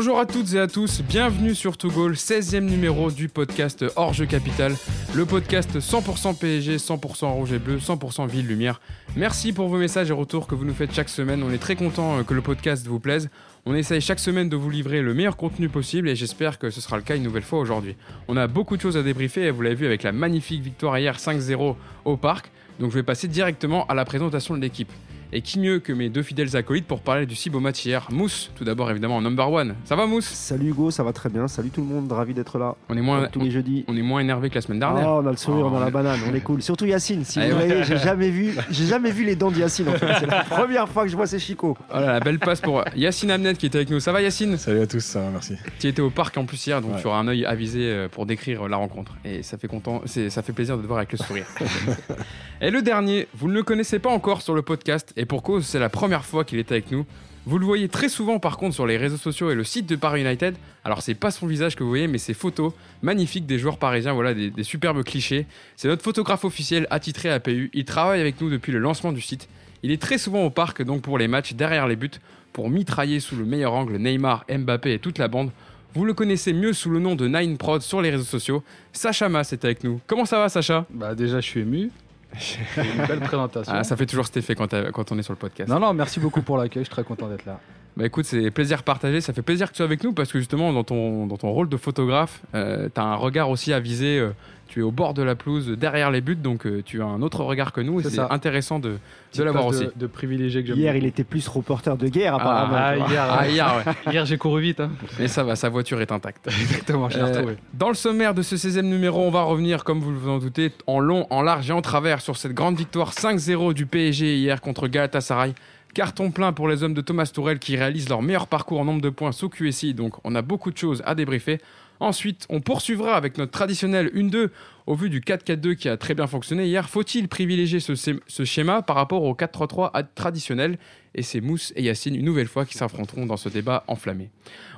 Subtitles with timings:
[0.00, 4.74] Bonjour à toutes et à tous, bienvenue sur Togol, 16e numéro du podcast Hors Capital,
[5.14, 8.80] le podcast 100% PSG, 100% rouge et bleu, 100% ville lumière.
[9.14, 11.76] Merci pour vos messages et retours que vous nous faites chaque semaine, on est très
[11.76, 13.28] content euh, que le podcast vous plaise.
[13.66, 16.80] On essaye chaque semaine de vous livrer le meilleur contenu possible et j'espère que ce
[16.80, 17.94] sera le cas une nouvelle fois aujourd'hui.
[18.26, 20.98] On a beaucoup de choses à débriefer et vous l'avez vu avec la magnifique victoire
[20.98, 24.90] hier 5-0 au parc, donc je vais passer directement à la présentation de l'équipe.
[25.32, 28.08] Et qui mieux que mes deux fidèles acolytes pour parler du si beau match hier
[28.10, 29.76] Mousse, tout d'abord évidemment number one.
[29.84, 30.24] Ça va Mousse?
[30.26, 31.46] Salut Hugo, ça va très bien.
[31.46, 32.74] Salut tout le monde, ravi d'être là.
[32.88, 33.84] On est moins Comme tous les jeudis.
[33.86, 35.06] on est moins énervé que la semaine dernière.
[35.08, 36.62] Oh, on a le sourire, Oh, on a on la banane, on est cool.
[36.62, 37.24] Surtout Yacine.
[37.24, 39.88] Si Ah, vous voyez, j'ai jamais vu, j'ai jamais vu les dents de Yacine.
[39.88, 40.06] En fait.
[40.18, 41.76] C'est la première fois que je vois ces chicots.
[41.90, 44.00] Oh là, la belle passe pour Yacine Amnet qui était avec nous.
[44.00, 44.56] Ça va Yacine?
[44.56, 45.54] Salut à tous, ça va, merci.
[45.78, 47.00] Tu étais au parc en plus hier, donc Ouais.
[47.00, 49.14] tu auras un œil avisé euh, pour décrire euh, la rencontre.
[49.24, 51.46] Et ça fait, content, c'est- ça fait plaisir de te voir avec le sourire.
[52.60, 55.66] et le dernier, vous ne le connaissez pas encore sur le podcast, et pour cause,
[55.66, 57.04] c'est la première fois qu'il est avec nous.
[57.44, 59.94] Vous le voyez très souvent par contre sur les réseaux sociaux et le site de
[59.94, 60.54] Paris United.
[60.82, 64.14] Alors c'est pas son visage que vous voyez, mais ses photos magnifiques des joueurs parisiens,
[64.14, 65.46] voilà des, superbes clichés.
[65.76, 67.38] C'est notre photographe officiel attitré à.
[67.46, 69.46] Il travaille avec nous depuis le lancement du site.
[69.82, 72.10] Il est très souvent au parc donc pour les matchs derrière les buts
[72.54, 75.50] pour mitrailler sous le meilleur angle Neymar, Mbappé et toute la bande.
[75.92, 78.62] Vous le connaissez mieux sous le nom de Nine Prod sur les réseaux sociaux.
[78.94, 80.00] Sacha Mas est avec nous.
[80.06, 80.86] Comment ça va Sacha?
[80.88, 81.90] Bah déjà, je suis ému.
[82.38, 83.72] C'est une belle présentation.
[83.74, 85.68] ah, Ça fait toujours cet effet quand, quand on est sur le podcast.
[85.70, 86.82] Non, non, merci beaucoup pour l'accueil.
[86.82, 87.58] Je suis très content d'être là.
[87.96, 89.20] Bah écoute, c'est plaisir partagé.
[89.20, 91.50] Ça fait plaisir que tu sois avec nous parce que justement, dans ton, dans ton
[91.50, 94.18] rôle de photographe, euh, tu as un regard aussi avisé.
[94.18, 94.30] euh,
[94.70, 97.20] tu es au bord de la pelouse, derrière les buts, donc euh, tu as un
[97.22, 98.96] autre regard que nous et C'est intéressant de,
[99.36, 99.84] de l'avoir aussi.
[99.84, 101.04] De, de privilégié que Hier, beaucoup.
[101.04, 102.76] il était plus reporter de guerre apparemment.
[102.76, 103.92] Ah, hier, Ah, hier, ouais.
[104.12, 104.80] hier, j'ai couru vite.
[104.80, 104.90] Hein.
[105.18, 106.46] Mais ça va, sa voiture est intacte.
[106.60, 107.56] Exactement, je l'ai Euh, retrouvé.
[107.74, 110.70] Dans le sommaire de ce 16e numéro, on va revenir, comme vous vous en doutez,
[110.86, 114.60] en long, en large et en travers sur cette grande victoire 5-0 du PSG hier
[114.60, 115.52] contre Galatasaray.
[115.92, 119.00] Carton plein pour les hommes de Thomas Tourel qui réalisent leur meilleur parcours en nombre
[119.00, 121.58] de points sous QSI, donc on a beaucoup de choses à débriefer.
[122.00, 124.48] Ensuite, on poursuivra avec notre traditionnel 1-2
[124.86, 126.88] au vu du 4-4-2 qui a très bien fonctionné hier.
[126.88, 130.78] Faut-il privilégier ce, schéma par rapport au 4-3-3 ad- traditionnel?
[131.14, 134.30] Et c'est Mousse et Yacine une nouvelle fois qui s'affronteront dans ce débat enflammé.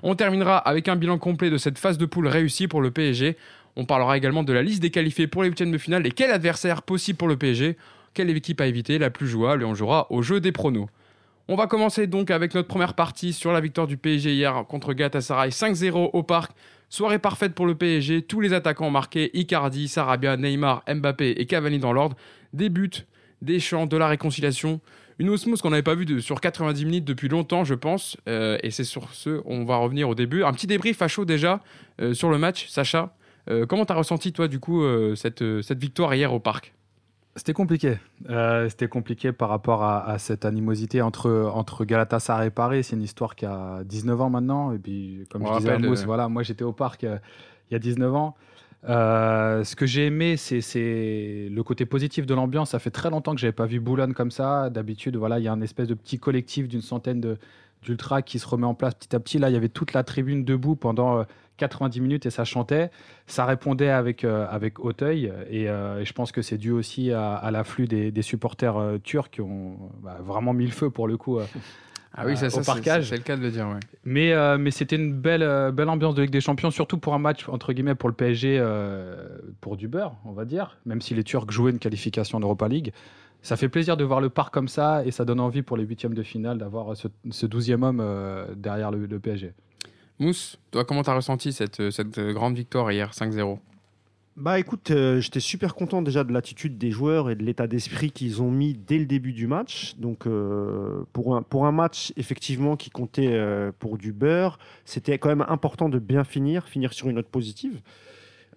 [0.02, 3.36] On terminera avec un bilan complet de cette phase de poule réussie pour le PSG.
[3.76, 6.30] On parlera également de la liste des qualifiés pour les huitièmes de finale et quel
[6.32, 7.76] adversaire possible pour le PSG,
[8.14, 10.88] quelle équipe à éviter, la plus jouable, et on jouera au jeu des pronos.
[11.48, 14.92] On va commencer donc avec notre première partie sur la victoire du PSG hier contre
[14.92, 16.52] Galatasaray 5-0 au parc.
[16.88, 21.46] Soirée parfaite pour le PSG, tous les attaquants ont marqué Icardi, Sarabia, Neymar, Mbappé et
[21.46, 22.16] Cavani dans l'ordre.
[22.52, 22.90] Des buts,
[23.40, 24.80] des chants, de la réconciliation.
[25.18, 28.16] Une osmose qu'on n'avait pas vue sur 90 minutes depuis longtemps, je pense.
[28.28, 30.44] Euh, et c'est sur ce, on va revenir au début.
[30.44, 31.60] Un petit débrief à chaud déjà
[32.00, 33.16] euh, sur le match, Sacha.
[33.50, 34.84] Euh, comment t'as ressenti toi du coup
[35.16, 35.42] cette
[35.72, 36.72] victoire hier au parc?
[37.34, 37.98] C'était compliqué.
[38.28, 42.84] Euh, C'était compliqué par rapport à, à cette animosité entre, entre Galatasaray et Paris.
[42.84, 44.72] C'est une histoire qui a 19 ans maintenant.
[44.72, 47.16] Et puis, comme On je disais à Mousse, euh, voilà, moi j'étais au parc euh,
[47.70, 48.34] il y a 19 ans.
[48.86, 52.70] Ce que j'ai aimé, c'est- le côté positif de l'ambiance.
[52.70, 54.68] Ça fait très longtemps que j'avais pas vu Boulogne comme ça.
[54.68, 57.36] D'habitude, voilà, il y a un espèce de petit collectif d'une centaine
[57.82, 59.38] d'ultras qui se remet en place petit à petit.
[59.38, 61.24] Là, il y avait toute la tribune debout pendant
[61.56, 62.90] 90 minutes et ça chantait.
[63.26, 65.32] Ça répondait avec, euh, avec Hauteuil.
[65.50, 68.76] Et, euh, et je pense que c'est dû aussi à, à l'afflux des, des supporters
[68.76, 71.38] euh, turcs qui ont bah, vraiment mis le feu pour le coup.
[71.38, 71.44] euh.
[72.14, 72.74] Ah oui, ça, au ça, c'est-
[73.16, 73.66] le cas de le dire.
[73.68, 73.80] Ouais.
[74.04, 77.14] Mais, euh, mais c'était une belle, euh, belle ambiance de Ligue des Champions, surtout pour
[77.14, 79.28] un match, entre guillemets, pour le PSG, euh,
[79.62, 82.68] pour du beurre, on va dire, même si les Turcs jouaient une qualification en Europa
[82.68, 82.92] League.
[83.40, 85.84] Ça fait plaisir de voir le parc comme ça et ça donne envie pour les
[85.84, 88.04] huitièmes de finale d'avoir ce, douzième homme
[88.56, 89.54] derrière le, le PSG.
[90.22, 93.58] Mousse, toi comment t'as ressenti cette, euh, cette euh, grande victoire hier 5-0
[94.36, 98.12] Bah écoute, euh, j'étais super content déjà de l'attitude des joueurs et de l'état d'esprit
[98.12, 99.96] qu'ils ont mis dès le début du match.
[99.98, 100.28] Donc
[101.12, 103.36] pour, un, pour un match effectivement qui comptait
[103.80, 107.80] pour du beurre, c'était quand même important de bien finir, finir sur une note positive.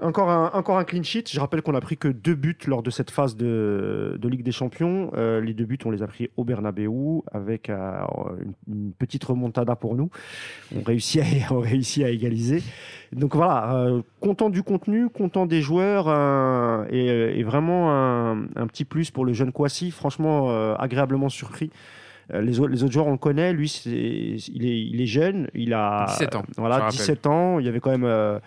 [0.02, 1.24] Encore un, encore un clean sheet.
[1.32, 4.44] Je rappelle qu'on a pris que deux buts lors de cette phase de, de Ligue
[4.44, 5.10] des Champions.
[5.16, 6.90] Euh, les deux buts, on les a pris au Bernabeu
[7.32, 8.02] avec euh,
[8.42, 10.10] une, une petite remontada pour nous.
[10.76, 12.62] On réussit à, on réussit à égaliser.
[13.14, 16.10] Donc voilà, euh, content du contenu, content des joueurs
[16.92, 19.92] et, et vraiment un, un petit plus pour le jeune Kwasi.
[19.92, 21.72] Franchement, agréablement surpris.
[22.34, 23.54] Les autres, les autres joueurs, on le connaît.
[23.54, 25.48] Lui, il est, il est jeune.
[25.54, 26.98] Il a 17 ans, Voilà, rappelle.
[26.98, 27.60] 17 ans.
[27.60, 28.42] Il y avait quand même,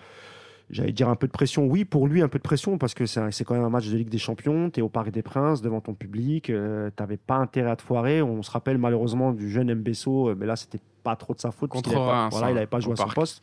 [0.70, 1.66] j'allais dire un peu de pression.
[1.66, 3.96] Oui, pour lui, un peu de pression parce que c'est quand même un match de
[3.96, 4.70] Ligue des Champions.
[4.70, 6.44] Tu es au Parc des Princes devant ton public.
[6.44, 6.52] tu
[6.98, 8.22] n'avais pas intérêt à te foirer.
[8.22, 11.50] On se rappelle malheureusement du jeune Mbesso, euh, mais là, c'était pas trop de sa
[11.50, 11.70] faute.
[11.70, 13.14] Contre qu'il avait pas- Reims, voilà, hein, il n'avait pas au joué à son Parc.
[13.14, 13.42] poste.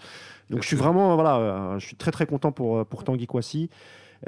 [0.50, 3.25] Donc je suis vraiment, voilà, euh, je suis très très content pour, euh, pour Tanguy
[3.25, 3.69] Kouassi.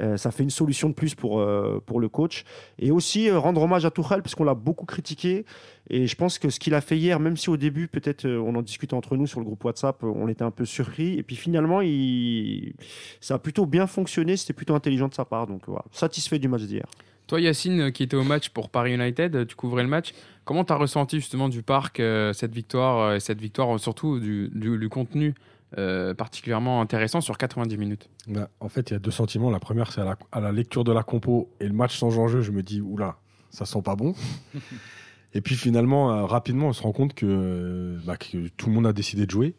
[0.00, 2.44] Euh, ça fait une solution de plus pour, euh, pour le coach.
[2.78, 5.44] Et aussi euh, rendre hommage à Tuchel, parce qu'on l'a beaucoup critiqué.
[5.90, 8.54] Et je pense que ce qu'il a fait hier, même si au début, peut-être on
[8.54, 11.18] en discutait entre nous sur le groupe WhatsApp, on était un peu surpris.
[11.18, 11.80] Et puis finalement,
[13.20, 14.36] ça a plutôt bien fonctionné.
[14.36, 15.46] C'était plutôt intelligent de sa part.
[15.46, 16.86] Donc voilà, satisfait du match d'hier.
[17.26, 20.14] Toi, Yacine, qui était au match pour Paris United, tu couvrais le match.
[20.44, 22.02] Comment tu as ressenti justement du parc
[22.32, 25.34] cette victoire, et cette victoire surtout du, du contenu
[25.76, 29.50] euh, particulièrement intéressant sur 90 minutes bah, En fait, il y a deux sentiments.
[29.50, 32.40] La première, c'est à, la, lecture de la compo et le match sans enjeu.
[32.40, 33.18] Je me dis, oula,
[33.50, 34.14] ça sent pas bon.
[35.34, 38.86] et puis finalement, euh, rapidement, on se rend compte que, bah, que, tout le monde
[38.86, 39.56] a décidé de jouer,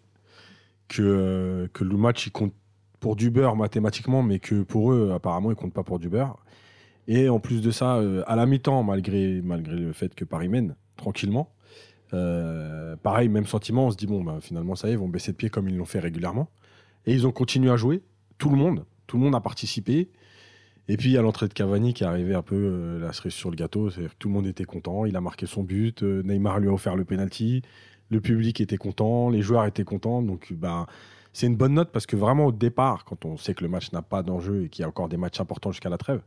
[0.88, 2.54] que, euh, que le match il compte
[3.00, 6.38] pour du beurre mathématiquement, mais que pour eux, apparemment, il compte pas pour du beurre.
[7.08, 10.76] Et en plus de ça, à la mi-temps, malgré, malgré le fait que Paris mène
[10.96, 11.52] tranquillement,
[12.14, 15.08] euh, pareil, même sentiment, on se dit, bon, bah, finalement, ça y est, ils vont
[15.08, 16.50] baisser de pied comme ils l'ont fait régulièrement.
[17.06, 18.02] Et ils ont continué à jouer,
[18.38, 20.10] tout le monde, tout le monde a participé.
[20.88, 23.52] Et puis, à l'entrée de Cavani qui est arrivé un peu euh, la cerise sur
[23.52, 26.60] le gâteau, que tout le monde était content, il a marqué son but, euh, Neymar
[26.60, 27.62] lui a offert le penalty,
[28.10, 30.24] le public était content, les joueurs étaient contents.
[30.24, 30.88] Donc, bah,
[31.32, 33.92] c'est une bonne note parce que vraiment, au départ, quand on sait que le match
[33.92, 36.22] n'a pas d'enjeu et qu'il y a encore des matchs importants jusqu'à la trêve,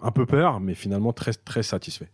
[0.00, 2.08] un peu peur, mais finalement très, très satisfait.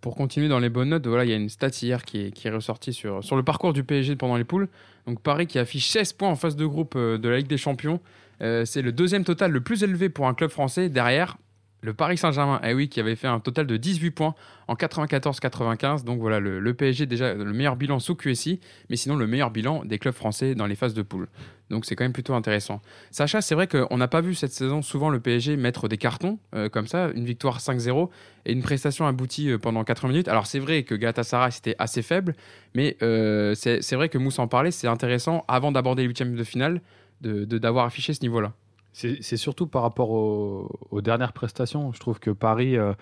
[0.00, 2.50] Pour continuer dans les bonnes notes, voilà, il y a une stat hier qui est,
[2.50, 4.68] ressortie sur, sur le parcours du PSG pendant les poules.
[5.06, 7.58] Donc Paris qui affiche 16 points en phase de groupe euh, de la Ligue des
[7.58, 8.00] Champions.
[8.40, 10.88] Euh, c'est le deuxième total le plus élevé pour un club français.
[10.88, 11.36] Derrière,
[11.84, 14.34] le Paris Saint-Germain, eh oui, qui avait fait un total de 18 points
[14.68, 16.04] en 94-95.
[16.04, 18.58] Donc voilà, le, PSG déjà le meilleur bilan sous QSI,
[18.88, 21.28] mais sinon le meilleur bilan des clubs français dans les phases de poule.
[21.68, 22.80] Donc c'est quand même plutôt intéressant.
[23.10, 26.38] Sacha, c'est vrai qu'on n'a pas vu cette saison souvent le PSG mettre des cartons
[26.54, 28.08] euh, comme ça, une victoire 5-0
[28.46, 30.28] et une prestation aboutie euh, pendant 80 minutes.
[30.28, 32.34] Alors c'est vrai que Galatasaray c'était assez faible,
[32.74, 36.44] mais euh, c'est vrai que Moussa en parlait, c'est intéressant avant d'aborder les huitièmes de
[36.44, 36.80] finale
[37.20, 38.52] d'avoir de, d'avoir affiché ce niveau-là.
[38.94, 41.92] C'est surtout par rapport aux, dernières prestations.
[41.92, 42.92] Je trouve que Paris euh,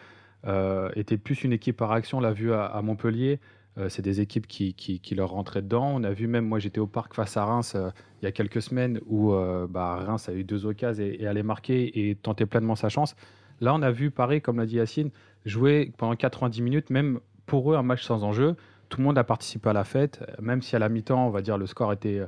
[0.46, 2.16] euh, était plus une équipe à réaction.
[2.16, 3.40] On l'a vu à, Montpellier.
[3.76, 5.92] Euh, c'est des équipes qui, qui, leur rentraient dedans.
[5.94, 8.62] On a vu même, moi j'étais au parc face à Reims il y a quelques
[8.62, 9.34] semaines où
[9.68, 13.14] bah, Reims a eu deux occasions et, allait marquer et tenter pleinement sa chance.
[13.60, 15.10] Là, on a vu Paris, comme l'a dit Yacine,
[15.44, 18.56] jouer pendant 90 minutes, même pour eux, un match sans enjeu.
[18.88, 21.42] Tout le monde a participé à la fête, même si à la mi-temps, on va
[21.42, 22.22] dire, le score était.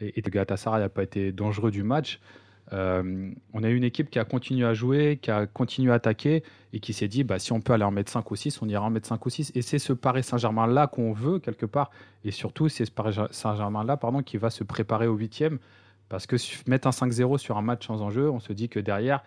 [0.00, 2.18] Et, et Galatasaray n'a pas été dangereux du match.
[2.72, 5.96] Euh, on a eu une équipe qui a continué à jouer, qui a continué à
[5.96, 6.42] attaquer
[6.72, 8.68] et qui s'est dit bah, si on peut aller en mettre 5 ou 6, on
[8.68, 9.52] ira en mettre 5 ou 6.
[9.54, 11.90] Et c'est ce Paris Saint-Germain-là qu'on veut quelque part.
[12.24, 15.44] Et surtout, c'est ce Paris Saint-Germain-là qui va se préparer au 8
[16.08, 16.36] Parce que
[16.68, 19.22] mettre un 5-0 sur un match sans enjeu, on se dit que derrière,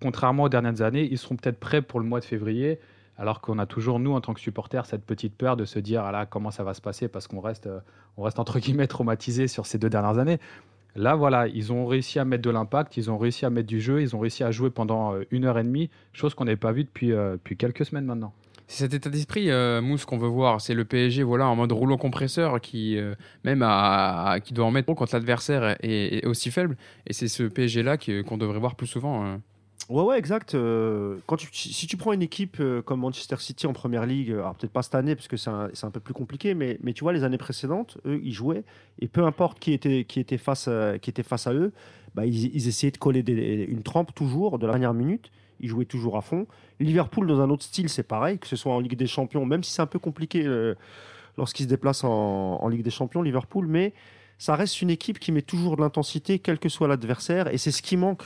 [0.00, 2.78] contrairement aux dernières années, ils seront peut-être prêts pour le mois de février.
[3.16, 6.02] Alors qu'on a toujours, nous, en tant que supporters, cette petite peur de se dire
[6.04, 7.08] ah là, comment ça va se passer?
[7.08, 7.78] Parce qu'on reste, euh,
[8.16, 10.40] on reste entre guillemets traumatisé sur ces deux dernières années.
[10.96, 13.80] Là, voilà, ils ont réussi à mettre de l'impact, ils ont réussi à mettre du
[13.80, 16.56] jeu, ils ont réussi à jouer pendant euh, une heure et demie, chose qu'on n'avait
[16.56, 18.32] pas vue depuis, euh, depuis quelques semaines maintenant.
[18.68, 20.60] C'est cet état d'esprit, euh, Mousse, qu'on veut voir.
[20.60, 22.98] C'est le PSG, voilà, en mode rouleau compresseur, qui
[23.44, 23.60] même
[24.42, 26.78] qui doit en mettre quand l'adversaire est, aussi faible.
[27.06, 29.38] Et c'est ce PSG-là qu'on devrait voir plus souvent.
[29.90, 30.54] Ouais, ouais, exact.
[30.54, 31.18] Euh,
[31.52, 34.82] si tu prends une équipe euh, comme Manchester City en première ligue, alors peut-être pas
[34.82, 37.98] cette année parce que c'est un, peu plus compliqué, mais, tu vois, les années précédentes,
[38.06, 38.64] eux, ils jouaient
[39.00, 41.72] et peu importe qui était, face, à, eux,
[42.14, 43.22] bah, ils, essayaient de coller
[43.68, 45.30] une trempe toujours de la dernière minute.
[45.60, 46.46] Ils jouaient toujours à fond.
[46.80, 49.62] Liverpool, dans un autre style, c'est pareil, que ce soit en Ligue des Champions, même
[49.62, 50.74] si c'est un peu compliqué euh,
[51.36, 53.92] lorsqu'ils se déplacent en, en Ligue des Champions, Liverpool, mais
[54.38, 57.70] ça reste une équipe qui met toujours de l'intensité, quel que soit l'adversaire, et c'est
[57.70, 58.24] ce qui manque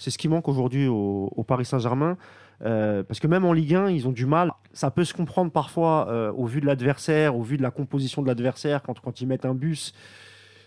[0.00, 2.16] c'est ce qui manque aujourd'hui au, Paris Saint-Germain.
[2.64, 4.50] Euh, parce que même en Ligue 1, ils ont du mal.
[4.72, 8.22] Ça peut se comprendre parfois euh, au vu de l'adversaire, au vu de la composition
[8.22, 9.92] de l'adversaire, quand, quand ils mettent un bus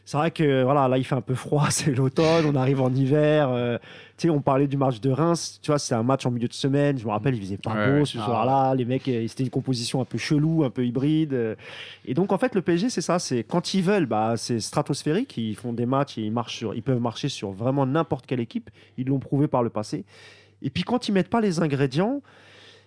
[0.05, 2.93] c'est vrai que voilà, là il fait un peu froid, c'est l'automne, on arrive en
[2.93, 3.49] hiver.
[3.49, 3.77] Euh,
[4.17, 6.47] tu sais, on parlait du match de Reims, tu vois, c'est un match en milieu
[6.47, 6.97] de semaine.
[6.97, 8.75] Je me rappelle, il faisait pas beau ce soir-là.
[8.75, 11.33] Les mecs, euh, c'était une composition un peu chelou, un peu hybride.
[11.33, 11.55] Euh.
[12.05, 15.37] Et donc en fait, le PSG, c'est ça, c'est quand ils veulent, bah, c'est stratosphérique.
[15.37, 18.41] Ils font des matchs, et ils marchent sur, ils peuvent marcher sur vraiment n'importe quelle
[18.41, 18.69] équipe.
[18.97, 20.05] Ils l'ont prouvé par le passé.
[20.61, 22.21] Et puis quand ils mettent pas les ingrédients,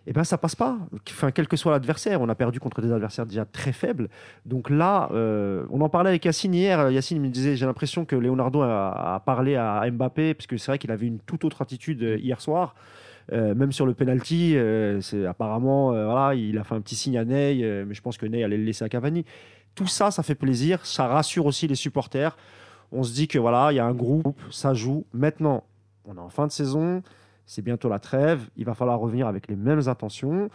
[0.07, 0.79] eh ben ça passe pas.
[1.11, 4.09] Enfin, quel que soit l'adversaire, on a perdu contre des adversaires déjà très faibles.
[4.45, 6.91] Donc là, euh, on en parlait avec Yacine hier.
[6.91, 10.79] Yacine me disait, j'ai l'impression que Leonardo a, parlé à Mbappé, parce que c'est vrai
[10.79, 12.77] qu'il avait une toute autre attitude euh, hier soir.
[13.33, 14.57] Euh, même sur le penalty,
[15.01, 18.27] c'est apparemment, voilà, il a fait un petit signe à Ney, mais je pense que
[18.27, 19.25] Ney allait le laisser à Cavani.
[19.75, 22.37] Tout ça, ça fait plaisir, ça rassure aussi les supporters.
[22.93, 25.05] On se dit que voilà, il y a un groupe, ça joue.
[25.13, 25.65] Maintenant,
[26.05, 27.03] on est en fin de saison
[27.47, 30.51] c'est bientôt la trêve, il va falloir revenir avec les mêmes intentions.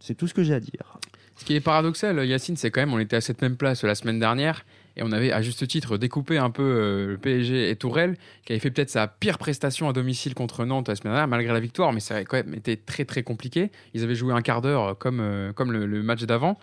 [0.00, 0.98] C'est tout ce que j'ai à dire.
[1.36, 3.94] Ce qui est paradoxal, Yacine, c'est quand même, on était à cette même place la
[3.94, 4.64] semaine dernière,
[4.96, 8.52] Et on avait à juste titre découpé un peu euh, le PSG et Tourelle, qui
[8.52, 11.60] avait fait peut-être sa pire prestation à domicile contre Nantes la semaine dernière, malgré la
[11.60, 13.70] victoire, mais ça avait quand même été très très compliqué.
[13.94, 16.58] Ils avaient joué un quart d'heure euh, comme, euh, comme le, match d'avant,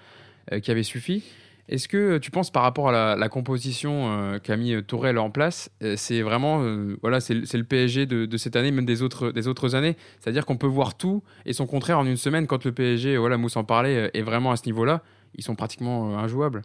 [0.64, 1.24] qui avait suffi.
[1.70, 5.30] Est-ce que tu penses par rapport à la, composition euh, qu'a mis euh, Tourelle en
[5.30, 6.66] place, euh, c'est vraiment
[7.02, 9.96] voilà, c'est le PSG de, cette année, même des autres, des autres années?
[10.20, 13.38] C'est-à-dire qu'on peut voir tout et son contraire en une semaine quand le PSG, voilà,
[13.38, 15.04] Mousse en parlait, est vraiment à ce niveau-là,
[15.36, 16.64] ils sont pratiquement injouables.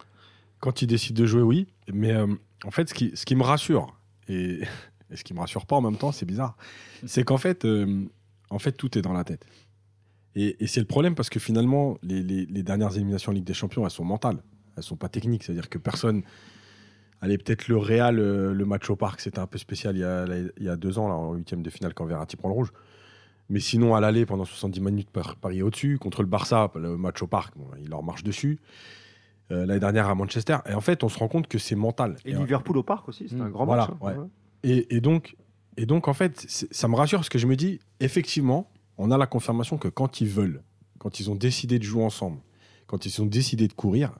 [0.59, 1.67] Quand ils décident de jouer, oui.
[1.93, 2.15] Mais
[2.63, 3.95] en fait, ce qui, ce qui me rassure,
[4.27, 4.61] et,
[5.13, 6.57] ce qui me rassure pas en même temps, c'est bizarre,
[7.05, 7.67] c'est qu'en fait,
[8.49, 9.45] en fait, tout est dans la tête.
[10.35, 13.45] Et, et c'est le problème parce que finalement, les, les- les dernières éliminations en Ligue
[13.45, 14.41] des Champions, elles sont mentales.
[14.77, 15.43] Elles sont pas techniques.
[15.43, 16.23] C'est-à-dire que personne.
[17.21, 20.03] Allez, peut-être le Real, euh, le match au parc, c'était un peu spécial il y
[20.03, 22.49] a, là, il y a deux ans, là, en huitième de finale, quand Verratti prend
[22.49, 22.71] le rouge.
[23.49, 25.97] Mais sinon, à l'aller, pendant 70 minutes, Par- Paris est au-dessus.
[25.97, 28.59] Contre le Barça, le match au parc, bon, il leur marche dessus.
[29.51, 30.57] Euh, L'année dernière à Manchester.
[30.67, 32.17] Et en fait, on se rend compte que c'est mental.
[32.25, 33.41] Et Et, Liverpool au parc aussi, c'est Mm.
[33.41, 34.15] un grand Voilà, match.
[34.15, 34.19] hein.
[34.21, 34.27] ouais.
[34.63, 35.35] et, et donc,
[35.77, 39.17] et donc, en fait, ça me rassure parce que je me dis, effectivement, on a
[39.17, 40.63] la confirmation que quand ils veulent,
[40.99, 42.39] quand ils ont décidé de jouer ensemble,
[42.87, 44.17] quand ils ont décidé de courir,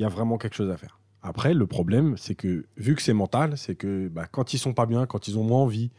[0.00, 0.98] il y a vraiment quelque chose à faire.
[1.22, 4.72] Après, le problème, c'est que vu que c'est mental, c'est que bah, quand ils sont
[4.72, 5.90] pas bien, quand ils ont moins envie,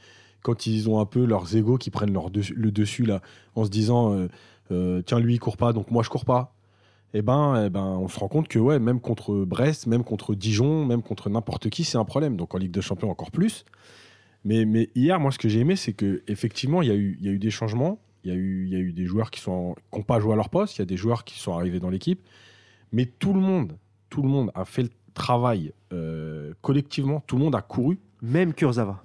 [0.41, 3.21] quand ils ont un peu leurs égaux qui prennent leur le dessus là,
[3.53, 4.27] en se disant euh,
[4.71, 6.55] euh, tiens lui il court pas, donc moi je cours pas.
[7.13, 10.33] Et ben, eh ben, on se rend compte que ouais, même contre Brest, même contre
[10.33, 12.37] Dijon, même contre n'importe qui, c'est un problème.
[12.37, 13.65] Donc en Ligue de Champions encore plus.
[14.45, 17.19] Mais, mais hier, moi, ce que j'ai aimé, c'est que effectivement, il y a eu,
[17.21, 17.99] y a eu des changements.
[18.23, 20.33] Il y a eu, y a eu des joueurs qui sont qui n'ont pas joué
[20.33, 20.77] à leur poste.
[20.77, 22.21] Il y a des joueurs qui sont arrivés dans l'équipe.
[22.91, 23.77] Mais tout le monde,
[24.11, 27.23] tout le monde a fait le travail euh, collectivement.
[27.25, 27.97] Tout le monde a couru.
[28.21, 29.03] Même Kurzawa.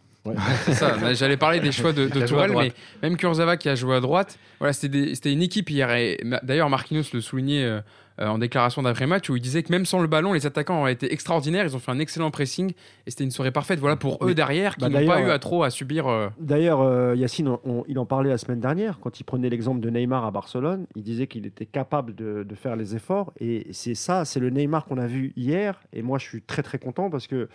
[0.64, 3.97] C'est ça, j'allais parler des choix de, de Tourelle, mais même Kurzawa qui a joué
[3.97, 5.90] à droite, voilà, c'était une équipe hier.
[5.95, 7.80] Et d'ailleurs, Marquinhos le soulignait euh,
[8.18, 10.87] euh, en déclaration d'après-match où il disait que même sans le ballon, les attaquants ont
[10.87, 11.66] été extraordinaires.
[11.66, 12.71] Ils ont fait un excellent pressing
[13.06, 13.78] et c'était une soirée parfaite.
[13.78, 16.06] Voilà pour eux Mais- derrière qui bah, n'ont pas eu à trop à subir.
[16.06, 19.50] euh, D'ailleurs, euh, Yacine, on- on- il en parlait la semaine dernière, quand il prenait
[19.50, 23.35] l'exemple de Neymar à Barcelone, il disait qu'il était capable de, de faire les efforts.
[23.38, 25.78] Et c'est ça, c'est le Neymar qu'on a vu hier.
[25.92, 27.50] Et moi, je suis très très content parce que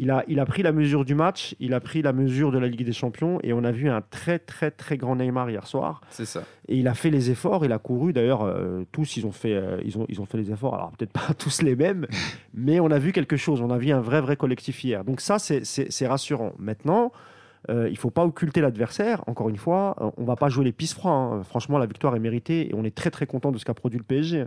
[0.00, 2.58] il a, il a pris la mesure du match, il a pris la mesure de
[2.58, 3.38] la Ligue des Champions.
[3.42, 6.00] Et on a vu un très très très grand Neymar hier soir.
[6.10, 6.42] C'est ça.
[6.68, 8.12] Et il a fait les efforts, il a couru.
[8.12, 10.74] D'ailleurs, euh, tous, ils ont, fait, euh, ils, ont, ils ont fait les efforts.
[10.74, 12.06] Alors, peut-être pas tous les mêmes,
[12.54, 13.60] mais on a vu quelque chose.
[13.60, 15.04] On a vu un vrai, vrai collectif hier.
[15.04, 16.52] Donc, ça, c'est- rassurant.
[16.58, 17.10] Maintenant,
[17.70, 19.24] euh, il faut pas occulter l'adversaire.
[19.26, 21.10] Encore une fois, on va pas jouer les pistes froids.
[21.12, 21.42] hein.
[21.42, 23.98] Franchement, la victoire est méritée et on est très, très content de ce qu'a produit
[23.98, 24.44] le PSG.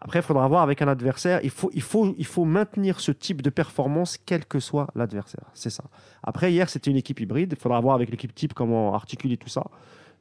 [0.00, 1.40] Après, il faudra voir avec un adversaire.
[1.42, 5.44] Il faut, maintenir ce type de performance, quel que soit l'adversaire.
[5.54, 5.84] C'est ça.
[6.22, 7.54] Après, hier, c'était une équipe hybride.
[7.56, 9.64] Il faudra voir avec l'équipe type comment articuler tout ça.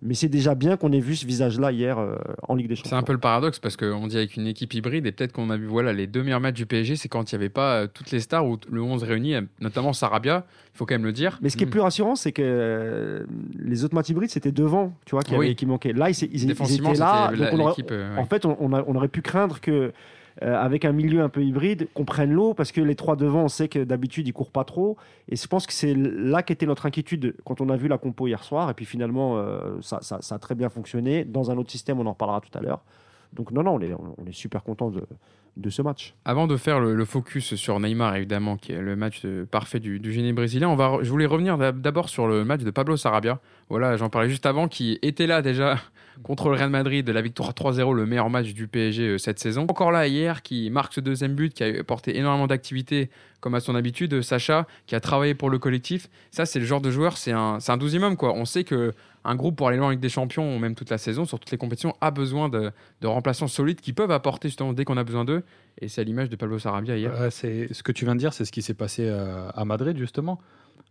[0.01, 2.89] Mais c'est déjà bien qu'on ait vu ce visage-là hier euh, en Ligue des Champions.
[2.91, 5.49] C'est un peu le paradoxe parce qu'on dit avec une équipe hybride et peut-être qu'on
[5.49, 7.75] a vu voilà les deux meilleurs matchs du PSG, c'est quand il n'y avait pas
[7.81, 10.45] euh, toutes les stars ou le 11 réuni, euh, notamment Sarabia.
[10.73, 11.39] Il faut quand même le dire.
[11.41, 11.69] Mais ce qui est Mm.
[11.71, 13.23] plus rassurant, c'est que euh,
[13.57, 15.45] les autres matchs hybrides, c'était devant, tu vois, qui, Oui.
[15.47, 15.93] avait- qui manquaient.
[15.93, 17.31] Là, ils, ils- ils défensivement, étaient là.
[17.31, 18.17] donc on aurait-.
[18.17, 19.93] En fait, on, on a- on aurait pu craindre que,
[20.41, 23.43] euh, avec un milieu un peu hybride, qu'on prenne l'eau parce que les trois devant,
[23.43, 24.97] on sait que d'habitude ils courent pas trop.
[25.29, 28.27] Et je pense que c'est là qu'était notre inquiétude quand on a vu la compo
[28.27, 28.69] hier soir.
[28.69, 29.99] Et puis finalement, euh, ça,
[30.29, 31.23] a très bien fonctionné.
[31.23, 32.83] Dans un autre système, on en reparlera tout à l'heure.
[33.31, 36.15] Donc non, non, on est, on est super content de, ce match.
[36.25, 40.01] Avant de faire le, focus sur Neymar, évidemment, qui est le match euh, parfait du,
[40.11, 43.39] génie brésilien, je voulais revenir d'ab- d'abord sur le match de Pablo Sarabia.
[43.69, 45.77] Voilà, j'en parlais juste avant, qui était là déjà
[46.23, 49.65] contre le Real Madrid, la victoire 3-0, le meilleur match du PSG euh, cette saison.
[49.69, 53.59] Encore là hier, qui marque ce deuxième but, qui a apporté énormément d'activité, comme à
[53.59, 54.13] son habitude.
[54.13, 56.09] euh, Sacha, qui a travaillé pour le collectif.
[56.31, 58.33] Ça, c'est le genre de joueur, c'est un, un 12 homme, quoi.
[58.33, 58.93] On sait que
[59.25, 61.57] un groupe pour aller loin avec des champions, même toute la saison, sur toutes les
[61.57, 62.71] compétitions, a besoin de,
[63.03, 65.43] remplaçants solides qui peuvent apporter justement dès qu'on a besoin d'eux.
[65.81, 67.11] Et c'est à l'image de Pablo Sarabia hier.
[67.31, 69.97] C'est ce que tu viens de dire, c'est ce qui s'est passé euh, à Madrid
[69.97, 70.39] justement,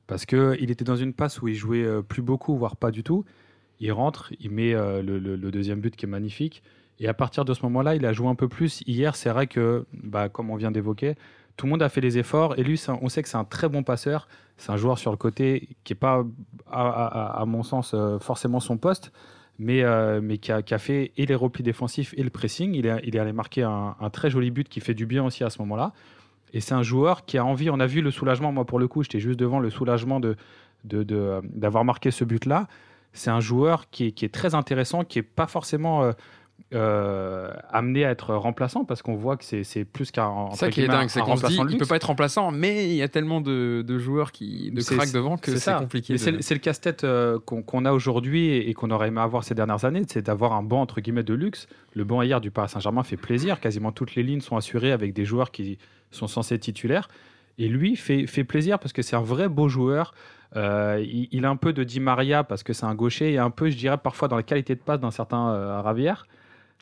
[0.08, 3.04] parce que il était dans une passe où il jouait plus beaucoup, voire pas du
[3.04, 3.24] tout.
[3.80, 6.62] Il rentre, il met euh, le, deuxième but qui est magnifique,
[7.00, 8.82] et à partir de ce moment-là, il a joué un peu plus.
[8.86, 11.16] Hier, c'est vrai que, bah, comme on vient d'évoquer,
[11.56, 13.68] tout le monde a fait les efforts, et lui, on sait que c'est un très
[13.68, 14.28] bon passeur.
[14.56, 16.24] C'est un joueur sur le côté qui est pas,
[16.70, 19.12] à, mon sens, euh, forcément son poste.
[19.60, 22.74] Mais, euh, mais qui, a, fait et les replis défensifs et le pressing.
[22.74, 25.50] Il est, il allé marquer un, très joli but qui fait du bien aussi à
[25.50, 25.92] ce moment-là.
[26.52, 28.88] Et c'est un joueur qui a envie, on a vu le soulagement, moi pour le
[28.88, 30.36] coup, j'étais juste devant le soulagement de,
[30.84, 32.66] d'avoir marqué ce but-là.
[33.14, 36.12] C'est un joueur qui est, qui est très intéressant, qui est pas forcément euh,
[36.74, 40.48] euh, amené à être remplaçant parce qu'on voit que c'est plus qu'un.
[40.52, 42.86] C'est ça qui est dingue, c'est qu'on se dit il peut pas être remplaçant, mais
[42.86, 46.18] il y a tellement de, de joueurs qui de craquent devant que c'est compliqué.
[46.18, 50.02] C'est le casse-tête euh, qu'on a aujourd'hui et, qu'on aurait aimé avoir ces dernières années,
[50.08, 51.68] c'est d'avoir un banc entre guillemets de luxe.
[51.92, 55.12] Le banc hier du Paris Saint-Germain fait plaisir, quasiment toutes les lignes sont assurées avec
[55.12, 55.78] des joueurs qui
[56.10, 57.08] sont censés titulaires.
[57.56, 60.12] Et lui fait, fait plaisir parce que c'est un vrai beau joueur.
[60.56, 63.50] Euh, il, a un peu de Di Maria parce que c'est un gaucher et un
[63.50, 66.26] peu, je dirais, parfois dans la qualité de passe d'un certain Ravière.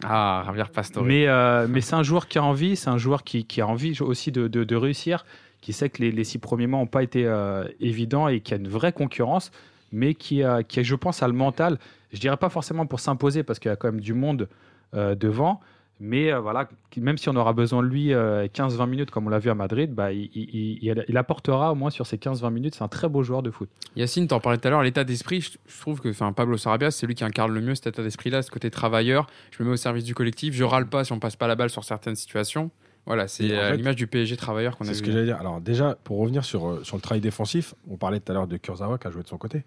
[0.05, 1.05] Ah, Javier Pastore.
[1.05, 3.67] Mais, euh, mais c'est un joueur qui a envie, c'est un joueur qui, qui, a
[3.67, 5.25] envie aussi de, de, réussir,
[5.61, 8.55] qui sait que les, les six premiers mois n'ont pas été euh, évidents et qui
[8.55, 9.51] a une vraie concurrence,
[9.93, 11.79] mais qui, a, qui je pense, a le mental.
[12.13, 14.49] Je dirais pas forcément pour s'imposer parce qu'il y a quand même du monde
[14.95, 15.61] euh, devant,
[16.05, 19.51] mais voilà, même si on aura besoin de lui 15-20 minutes, comme on l'a vu
[19.51, 22.75] à Madrid, bah, il, il, apportera au moins sur ces 15-20 minutes.
[22.75, 23.69] C'est un très beau joueur de foot.
[23.95, 27.07] Yacine, tu en parlais tout à l'heure, l'état d'esprit, je, trouve que Pablo Sarabia, c'est
[27.07, 29.29] lui qui incarne le mieux cet état d'esprit-là, ce côté travailleur.
[29.53, 31.55] Je me mets au service du collectif, je râle pas si on passe pas la
[31.55, 32.73] balle sur certaines situations.
[33.07, 33.45] Voilà, c'est
[33.77, 35.39] l'image du PSG travailleur qu'on a C'est ce que j'allais dire.
[35.39, 38.57] Alors, déjà, pour revenir sur, sur le travail défensif, on parlait tout à l'heure de
[38.57, 39.63] Kurzawa qui a joué de son côté.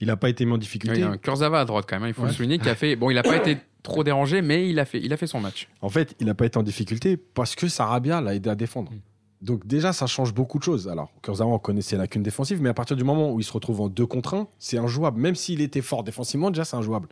[0.00, 1.04] Il n'a pas été mis en difficulté.
[1.04, 2.96] Oui, Kurzawa à droite quand même, hein, il faut le souligner, qui a fait.
[2.96, 5.40] Bon, il n'a pas été trop dérangé, mais il a fait, il a fait son
[5.40, 5.68] match.
[5.80, 8.92] En fait, il n'a pas été en difficulté parce que Sarabia l'a aidé à défendre.
[8.92, 9.00] Mm.
[9.40, 10.88] Donc déjà, ça change beaucoup de choses.
[10.88, 13.52] Alors, Kurzawa, on connaissait la lacune défensive, mais à partir du moment où il se
[13.52, 15.20] retrouve en deux contre un, c'est injouable.
[15.20, 17.08] Même s'il était fort défensivement, déjà, c'est injouable.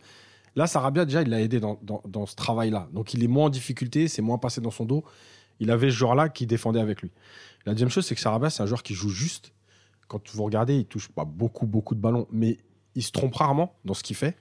[0.56, 2.88] Là, Sarabia, déjà, il l'a aidé dans, dans, ce travail-là.
[2.92, 5.04] Donc, il est moins en difficulté, c'est moins passé dans son dos.
[5.60, 7.10] Il avait ce joueur-là qui défendait avec lui.
[7.66, 9.52] La deuxième chose, c'est que Sarabia, c'est un joueur qui joue juste.
[10.08, 12.58] Quand vous regardez, il touche pas beaucoup, beaucoup de ballons, mais
[12.96, 14.36] il se trompe rarement dans ce qu'il fait.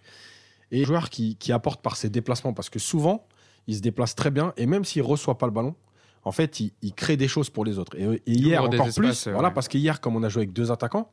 [0.71, 3.27] Et un joueur qui, apporte par ses déplacements, parce que souvent,
[3.67, 5.75] il se déplace très bien, et même s'il ne reçoit pas le ballon,
[6.23, 7.95] en fait, il, crée des choses pour les autres.
[7.95, 11.11] Et, hier, encore plus, voilà, parce qu'hier, comme on a joué avec deux attaquants,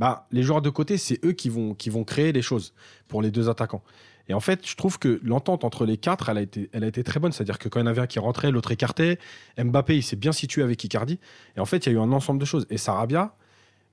[0.00, 2.74] bah, les joueurs de côté, c'est eux qui vont, qui vont créer des choses
[3.06, 3.82] pour les deux attaquants.
[4.28, 6.86] Et en fait, je trouve que l'entente entre les quatre, elle a été, elle a
[6.86, 7.32] été très bonne.
[7.32, 9.18] C'est-à-dire que quand il y en avait un qui rentrait, l'autre écartait.
[9.58, 11.20] Mbappé, il s'est bien situé avec Icardi.
[11.56, 12.66] Et en fait, il y a eu un ensemble de choses.
[12.70, 13.36] Et Sarabia,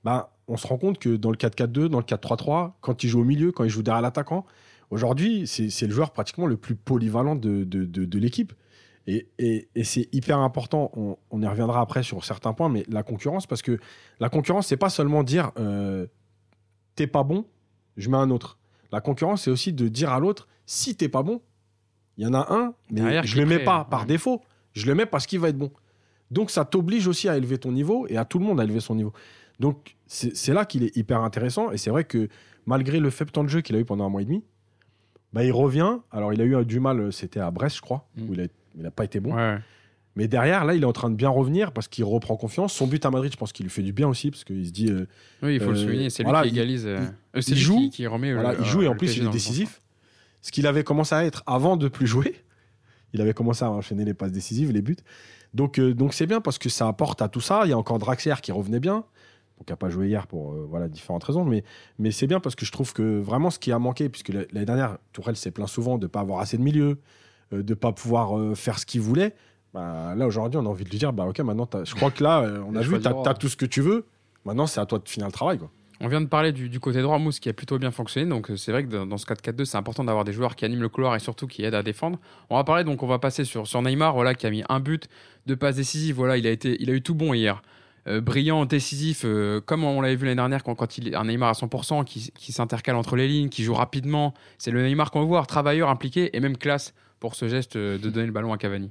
[0.04, 3.20] bah, on se rend compte que dans le 4-4-2, dans le 4-3-3, quand il joue
[3.20, 4.44] au milieu, quand il joue derrière l'attaquant,
[4.90, 8.52] aujourd'hui, c'est le joueur pratiquement le plus polyvalent de, de, l'équipe.
[9.06, 10.92] Et, et, c'est hyper important,
[11.30, 13.78] on, y reviendra après sur certains points, mais la concurrence, parce que
[14.20, 16.06] la concurrence, c'est pas seulement dire euh,
[16.94, 17.46] t'es pas bon,
[17.96, 18.58] je mets un autre.
[18.92, 21.40] La concurrence, c'est aussi de dire à l'autre si t'es pas bon,
[22.16, 25.06] il y en a un, mais je le mets pas par défaut, je le mets
[25.06, 25.72] parce qu'il va être bon.
[26.30, 28.80] Donc ça t'oblige aussi à élever ton niveau et à tout le monde à élever
[28.80, 29.12] son niveau.
[29.62, 31.70] Donc, c'est là qu'il est hyper intéressant.
[31.72, 32.28] Et c'est vrai que
[32.66, 34.44] malgré le faible temps de jeu qu'il a eu pendant un mois et demi,
[35.32, 35.98] bah, il revient.
[36.10, 38.28] Alors, il a eu du mal, c'était à Brest, je crois, mm.
[38.28, 39.34] où il n'a pas été bon.
[40.14, 42.74] Mais derrière, là, il est en train de bien revenir parce qu'il reprend confiance.
[42.74, 44.70] Son but à Madrid, je pense qu'il lui fait du bien aussi parce qu'il se
[44.70, 44.90] dit.
[44.90, 45.06] Euh,
[45.42, 46.10] oui, il faut le euh, souligner.
[46.10, 46.86] C'est lui qui égalise.
[46.86, 48.34] Euh, il, joue, qui, remet.
[48.58, 49.80] il joue et en plus, il est décisif.
[50.42, 52.36] Ce qu'il avait commencé à être avant de plus jouer.
[53.14, 54.96] Il avait commencé à enchaîner les passes décisives, les buts.
[55.54, 57.62] Donc, donc c'est bien parce que ça apporte à tout ça.
[57.64, 59.04] Il y a encore Draxler qui revenait bien
[59.64, 61.44] qui n'a pas joué hier pour euh, voilà, différentes raisons.
[61.44, 61.64] Mais,
[61.98, 64.66] mais c'est bien parce que je trouve que vraiment ce qui a manqué, puisque l'année
[64.66, 66.98] dernière, Tourelle s'est plaint souvent de ne pas avoir assez de milieu,
[67.52, 69.34] euh, de ne pas pouvoir euh, faire ce qu'il voulait.
[69.72, 72.22] Bah, là, aujourd'hui, on a envie de lui dire bah, Ok, maintenant, je crois que
[72.22, 74.06] là, on a vu, tu as, tout ce que tu veux.
[74.44, 75.58] Maintenant, c'est à toi de finir le travail.
[75.58, 75.70] Quoi.
[76.04, 78.28] On vient de parler du, côté droit, Mousse, qui a plutôt bien fonctionné.
[78.28, 80.88] Donc, c'est vrai que dans, ce 4-4-2, c'est important d'avoir des joueurs qui animent le
[80.88, 82.18] couloir et surtout qui aident à défendre.
[82.50, 84.80] On va parler, donc, on va passer sur, sur Neymar, voilà, qui a mis un
[84.80, 85.08] but,
[85.46, 86.16] de passe décisive.
[86.16, 87.62] Voilà, il a, été, il a eu tout bon hier.
[88.08, 91.24] Euh, brillant, décisif, euh, comme on l'avait vu l'année dernière quand, quand, il est un
[91.24, 94.34] Neymar à 100%, qui, qui s'intercale entre les lignes, qui joue rapidement.
[94.58, 98.10] C'est le Neymar qu'on veut voir, travailleur, impliqué et même classe pour ce geste de
[98.10, 98.90] donner le ballon à Cavani.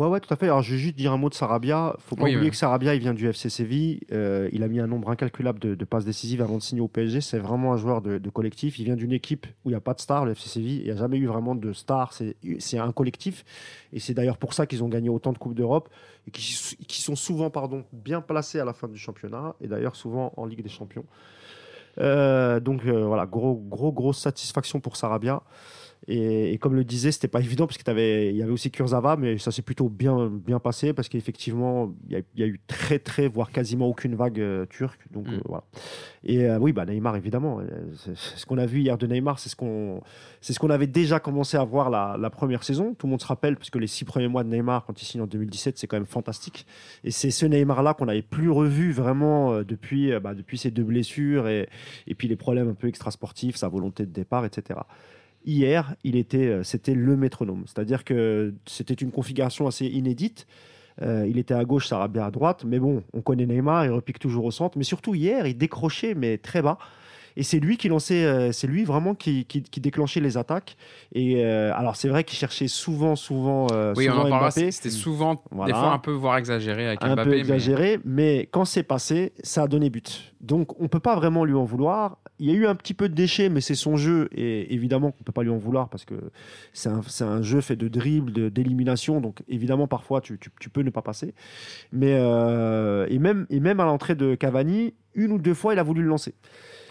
[0.00, 0.46] Ouais, ouais, tout à fait.
[0.46, 1.94] Alors, je vais juste dire un mot de Sarabia.
[1.98, 4.00] Faut pas oublier que Sarabia, il vient du FC Séville.
[4.12, 7.20] Euh, il a mis un nombre incalculable de, passes décisives avant de signer au PSG.
[7.20, 8.78] C'est vraiment un joueur de, collectif.
[8.78, 10.78] Il vient d'une équipe où il n'y a pas de star, le FC Séville.
[10.78, 12.14] Il n'y a jamais eu vraiment de star.
[12.14, 13.44] C'est un collectif.
[13.92, 15.90] Et c'est d'ailleurs pour ça qu'ils ont gagné autant de Coupes d'Europe
[16.26, 16.56] et qui,
[16.88, 20.46] qui, sont souvent pardon, bien placés à la fin du championnat et d'ailleurs souvent en
[20.46, 21.04] Ligue des Champions.
[21.98, 25.42] Euh, donc euh, voilà, gros, gros, grosse satisfaction pour Sarabia.
[26.08, 27.86] Et, comme le disait, c'était pas évident parce qu'il
[28.36, 32.42] y avait aussi Kurzawa, mais ça s'est plutôt bien, bien passé parce qu'effectivement, il y,
[32.42, 35.00] a eu très, très, voire quasiment aucune vague euh, turque.
[35.12, 35.34] Donc mm.
[35.34, 35.64] euh, voilà.
[36.24, 37.60] Et euh, oui, bah, Neymar, évidemment.
[37.94, 40.00] ce qu'on a vu hier de Neymar, c'est ce qu'on
[40.40, 42.94] ce qu'on avait déjà commencé à voir la, première saison.
[42.94, 45.20] Tout le monde se rappelle, puisque les six premiers mois de Neymar, quand il signe
[45.20, 46.66] en 2017, c'est quand même fantastique.
[47.04, 51.46] Et c'est ce Neymar-là qu'on n'avait plus revu vraiment depuis, bah, depuis ses deux blessures
[51.46, 51.68] et,
[52.06, 54.80] et puis les problèmes un peu extrasportifs, sa volonté de départ, etc.
[55.44, 57.62] Hier, il était, euh, c'était le métronome.
[57.66, 60.46] C'est-à-dire que c'était une configuration assez inédite.
[61.02, 62.64] Euh, il était à gauche, Sarabia à droite.
[62.66, 64.76] Mais bon, on connaît Neymar, il repique toujours au centre.
[64.76, 66.76] Mais surtout hier, il décrochait, mais très bas.
[67.36, 70.76] Et c'est lui qui lançait, euh, c'est lui vraiment qui, qui, qui déclenchait les attaques.
[71.14, 74.50] Et euh, alors c'est vrai qu'il cherchait souvent, souvent, Oui, on souvent en parlera.
[74.50, 77.22] C'était souvent, des fois, un peu voire exagéré avec un Mbappé.
[77.24, 78.48] peu mais- exagéré, mais...
[78.50, 80.34] quand c'est passé, ça a donné but.
[80.40, 82.18] Donc on peut pas vraiment lui en vouloir.
[82.40, 85.12] Il y a eu un petit peu de déchets, mais c'est son jeu et évidemment
[85.12, 86.14] qu'on peut pas lui en vouloir parce que
[86.72, 89.20] c'est un, jeu fait de dribble, de- d'élimination.
[89.20, 90.38] Donc évidemment parfois tu,
[90.72, 91.34] peux ne pas passer.
[91.92, 96.02] Mais euh, et même à l'entrée de Cavani, une ou deux fois il a voulu
[96.02, 96.34] le lancer.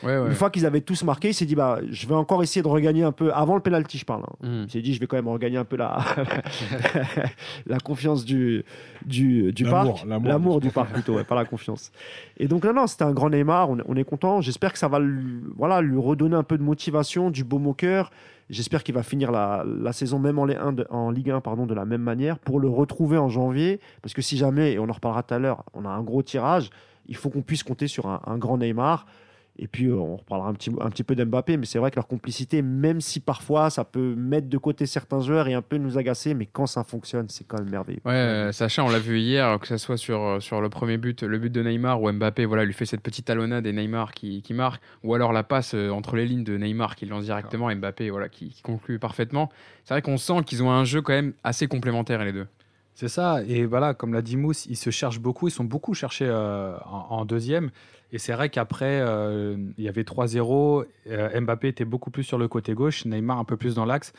[0.04, 0.28] Ouais, ouais.
[0.28, 2.68] Une fois qu'ils avaient tous marqué, il s'est dit bah je vais encore essayer de
[2.68, 4.24] regagner un peu avant le penalty, je parle.
[4.24, 4.48] hein.
[4.48, 4.64] Mhm.
[4.68, 6.00] Il s'est dit, je vais quand même regagner un peu la,
[7.66, 8.64] la confiance du,
[9.06, 9.86] du, parc.
[10.30, 11.92] l'amour du parc, plutôt, ouais, pas la confiance.
[12.38, 13.70] Et donc, non, non, c'était un grand Neymar.
[13.70, 14.42] On, est- on est content.
[14.42, 17.74] J'espère que ça va lui, voilà, lui redonner un peu de motivation, du beau au
[17.74, 18.12] cœur.
[18.50, 21.42] J'espère qu'il va finir la, la saison même en, Ligue 1 de, en Ligue 1
[21.42, 23.80] pardon, de la même manière pour le retrouver en janvier.
[24.02, 26.24] Parce que si jamais, et on en reparlera tout à l'heure, on a un gros
[26.24, 26.70] tirage,
[27.08, 29.06] il faut qu'on puisse compter sur un, un grand Neymar.
[29.62, 31.98] Et puis, euh, on reparlera un petit, un petit peu d'Mbappé, mais c'est vrai que
[31.98, 35.78] leur complicité, même si parfois ça peut mettre de côté certains joueurs et un peu
[35.78, 38.00] nous agacer, mais quand ça fonctionne, c'est quand même merveilleux.
[38.06, 40.98] Ouais, euh, Sacha, on l'a vu hier, que ce soit sur, euh, sur le premier
[40.98, 44.14] but, le but de Neymar, où Mbappé voilà, lui fait cette petite talonnade et Neymar
[44.14, 47.70] qui, qui marque, ou alors la passe entre les lignes de Neymar qui lance directement,
[47.76, 49.50] Mbappé voilà, qui, qui conclut parfaitement.
[49.84, 52.48] C'est vrai qu'on sent qu'ils ont un jeu quand même assez complémentaire, les deux.
[53.00, 53.42] C'est ça.
[53.48, 55.48] Et voilà, comme l'a dit Mousse, ils se cherchent beaucoup.
[55.48, 57.72] Ils sont beaucoup cherchés euh, en, deuxième.
[58.12, 60.84] Et c'est vrai qu'après, euh, il y avait 3-0.
[61.08, 64.12] euh, Mbappé était beaucoup plus sur le côté gauche, Neymar un peu plus dans l'axe.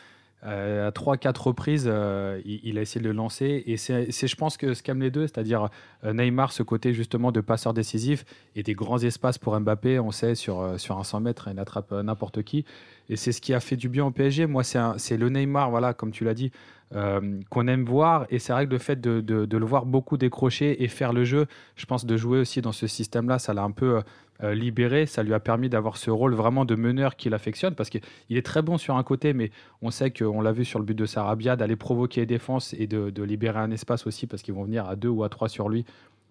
[0.45, 3.63] Euh, à 3-4 reprises, euh, il, a essayé de le lancer.
[3.67, 5.69] Et c'est, je pense, que ce qu'aiment les deux, c'est-à-dire
[6.05, 8.25] euh, Neymar, ce côté justement de passeur décisif
[8.57, 9.99] et des grands espaces pour Mbappé.
[10.01, 12.65] On sait, sur, sur un 100 mètres, il attrape n'importe qui.
[13.09, 14.47] Et c'est ce qui a fait du bien au PSG.
[14.47, 16.53] Moi, c'est, le Neymar, voilà, comme tu l'as dit,
[16.93, 18.27] qu'on aime voir.
[18.31, 21.13] Et c'est vrai que le fait de, de- de le voir beaucoup décrocher et faire
[21.13, 24.01] le jeu, je pense de jouer aussi dans ce système-là, ça l'a un peu
[24.43, 25.07] euh, libéré.
[25.07, 28.01] Ça lui a permis d'avoir ce rôle vraiment de meneur qu'il affectionne parce qu'il
[28.31, 29.51] est très bon sur un côté, mais
[29.83, 32.87] on sait qu'on l'a vu sur le but de Sarabia, d'aller provoquer les défenses et
[32.87, 35.69] de, libérer un espace aussi parce qu'ils vont venir à deux ou à trois sur
[35.69, 35.85] lui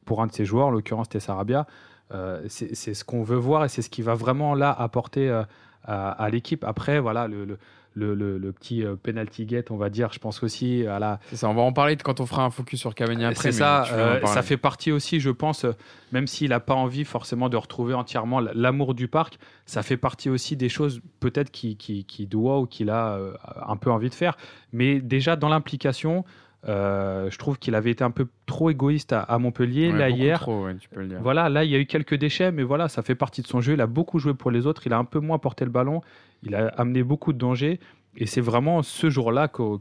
[0.05, 0.67] pour un de ses joueurs.
[0.67, 1.67] En l'occurrence, c'était Sarabia.
[2.11, 5.43] Euh, c'est ce qu'on veut voir et c'est ce qui va vraiment là apporter euh,
[5.83, 6.63] à, l'équipe.
[6.63, 7.57] Après, voilà, le,
[7.99, 11.19] le, le- le petit euh, penalty get, on va dire, je pense aussi à la,
[11.29, 13.51] C'est ça, on va en parler quand on fera un focus sur Cavani après.
[13.51, 15.73] c'est ça, euh, ça fait partie aussi, je pense, euh,
[16.11, 20.29] même s'il n'a pas envie forcément de retrouver entièrement l'amour du parc, ça fait partie
[20.29, 23.19] aussi des choses peut-être qu'il qui, qui doit ou qu'il a
[23.67, 24.35] un peu envie de faire.
[24.73, 26.23] Mais déjà dans l'implication,
[26.67, 29.91] euh, je trouve qu'il avait été un peu trop égoïste à, à Montpellier.
[29.91, 31.19] Ouais, là hier, trop, ouais, tu peux le dire.
[31.21, 33.61] voilà, là il y a eu quelques déchets, mais voilà, ça fait partie de son
[33.61, 33.73] jeu.
[33.73, 36.01] Il a beaucoup joué pour les autres, il a un peu moins porté le ballon,
[36.43, 37.79] il a amené beaucoup de dangers.
[38.17, 39.79] Et c'est vraiment ce jour-là qu'on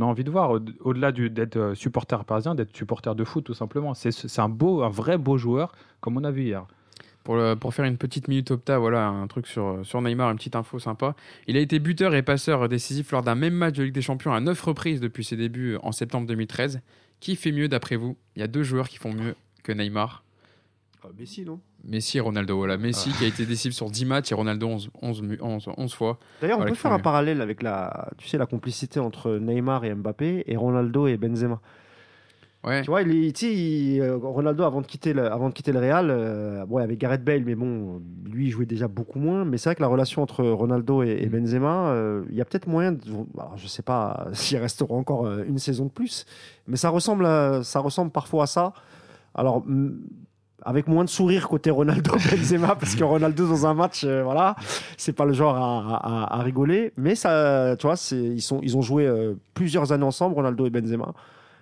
[0.00, 3.52] a envie de voir, au- au-delà d'être euh, supporter parisien, d'être supporter de foot tout
[3.52, 3.94] simplement.
[3.94, 6.64] C'est c'est un beau, un vrai beau joueur, comme on a vu hier.
[7.28, 10.38] Pour, le- pour faire une petite minute opta, voilà un truc sur, sur Neymar, une
[10.38, 11.14] petite info sympa.
[11.46, 14.32] Il a été buteur et passeur décisif lors d'un même match de Ligue des Champions
[14.32, 16.80] à 9 reprises depuis ses débuts en septembre 2013.
[17.20, 18.16] Qui fait mieux d'après vous?
[18.34, 20.24] Il y a deux joueurs qui font mieux que Neymar.
[21.18, 21.60] Messi, non?
[21.84, 22.56] Messi et Ronaldo.
[22.56, 23.18] Voilà, Messi Ah.
[23.18, 26.18] qui a été décisif sur 10 matchs et Ronaldo 11, 11, mu- 11, 11 fois.
[26.40, 27.02] D'ailleurs, on Voilà, peut faire un mieux.
[27.02, 31.60] parallèle avec la, tu sais, la complicité entre Neymar et Mbappé et Ronaldo et Benzema.
[32.66, 32.82] Ouais.
[32.82, 35.54] Tu vois, il est- tu sais, il- euh, Ronaldo, avant de quitter le, avant de
[35.54, 39.20] quitter le Real, euh, bon, avec Gareth Bale, mais bon, lui, il jouait déjà beaucoup
[39.20, 39.44] moins.
[39.44, 41.30] Mais c'est vrai que la relation entre Ronaldo et, et Mm.
[41.30, 42.98] Benzema, euh, il y a peut-être moyen, de,
[43.38, 46.26] alors, je sais pas s'ils resteront encore euh, une saison de plus,
[46.66, 48.72] mais ça ressemble, à- ça ressemble parfois à ça.
[49.36, 49.92] Alors, mm,
[50.62, 54.56] avec moins de sourire côté Ronaldo Benzema, parce que Ronaldo dans un match, euh, voilà,
[54.96, 56.92] c'est pas le genre à, à- à rigoler.
[56.96, 60.66] Mais ça, tu vois, c'est- ils, sont, ils ont joué euh, plusieurs années ensemble, Ronaldo
[60.66, 61.12] et Benzema.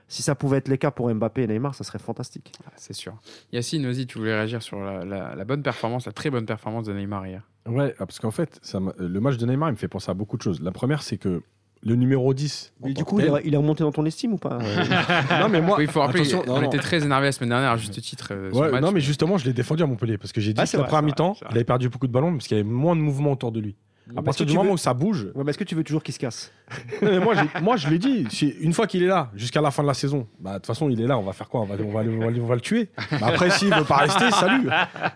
[0.08, 2.52] Si ça pouvait être les cas pour Mbappé et Neymar, ça serait fantastique.
[2.66, 3.14] Ah, c'est sûr.
[3.52, 6.86] Yacine, vas-y, tu voulais réagir sur la, la- la bonne performance, la très bonne performance
[6.86, 7.42] de Neymar hier.
[7.68, 10.14] Ouais, ah, parce qu'en fait, ça le match de Neymar, il me fait penser à
[10.14, 10.60] beaucoup de choses.
[10.60, 11.42] La première, c'est que
[11.82, 12.72] le numéro 10.
[12.82, 14.58] en Mais du coup, il tel- est, il est remonté dans ton estime ou pas
[15.40, 15.76] non, mais moi.
[15.78, 16.68] oui, il faut rappeler, attention, non, on non.
[16.68, 18.28] était très énervés la semaine dernière, à juste titre.
[18.30, 18.82] euh, Ouais, le match.
[18.82, 20.76] non, mais justement, je l'ai défendu à Montpellier parce que j'ai dit Ah, que c'est
[20.76, 22.68] la vrai, première c'est mi-temps, il avait perdu beaucoup de ballons parce qu'il y avait
[22.68, 23.74] moins de mouvement autour de lui.
[24.16, 26.02] À partir du moment veux- où ça bouge, Ouais, mais est-ce que tu veux toujours
[26.02, 26.52] qu'il se casse
[27.02, 29.70] Non, mais moi, moi, je l'ai dit, si- une fois qu'il est là, jusqu'à la
[29.72, 31.62] fin de la saison, bah, de toute façon, il est là, on va faire quoi?
[31.62, 32.88] On va, on, va, le- on va le- on va le tuer.
[33.20, 34.68] Après, s'il veut pas rester, salut.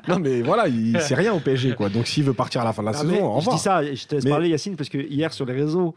[0.08, 1.88] Non, mais voilà, il c'est rien au PSG, quoi.
[1.88, 3.56] Donc, s'il veut partir à la fin de la Ah, saison, au Je revoir.
[3.56, 5.94] dis ça, je te laisse Mais- parler Yacine, parce que hier sur les réseaux,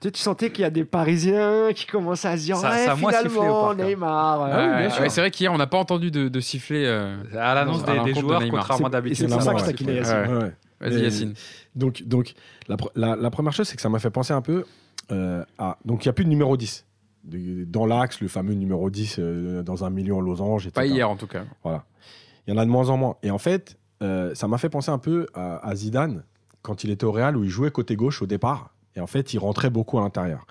[0.00, 2.84] tu, tu sentais qu'il y a des Parisiens qui commençaient à se dire Ça- ouais,
[2.86, 3.74] ça finalement, hein.
[3.74, 4.40] Neymar.
[4.42, 4.48] ouais.
[4.52, 5.02] Ah oui, bien Ouais, sûr.
[5.02, 6.84] ouais, c'est vrai qu'hier, on n'a pas entendu de, de sifflet.
[6.86, 9.16] euh, À l'annonce des, des l'encontre de joueurs, contrairement d'habitude.
[9.28, 9.98] c'est pour ça que je je taquinais Ouais.
[9.98, 10.52] Yacine.
[10.80, 11.34] Vas-y, Yacine.
[11.74, 12.34] Donc, donc
[12.68, 14.64] la, pr- la, la première chose, c'est que ça m'a fait penser un peu
[15.10, 15.78] euh, à.
[15.84, 16.84] Donc, il n'y a plus de numéro 10.
[17.24, 20.70] De- Dans l'axe, le fameux numéro 10 euh, dans un million losange.
[20.70, 20.94] Pas etc.
[20.96, 21.44] hier, en tout cas.
[21.62, 21.84] Voilà.
[22.46, 23.16] Il y en a de moins en moins.
[23.22, 26.22] Et en fait, euh, ça m'a fait penser un peu à, à Zidane
[26.62, 29.32] quand il était au Real où il jouait côté gauche au départ et en fait
[29.34, 30.46] il rentrait beaucoup à l'intérieur.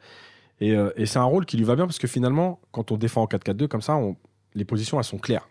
[0.59, 3.23] Et, et c'est un rôle qui lui va bien parce que finalement, quand on défend
[3.23, 4.15] en 4-4-2 comme ça, on-
[4.55, 5.47] les positions elles sont claires.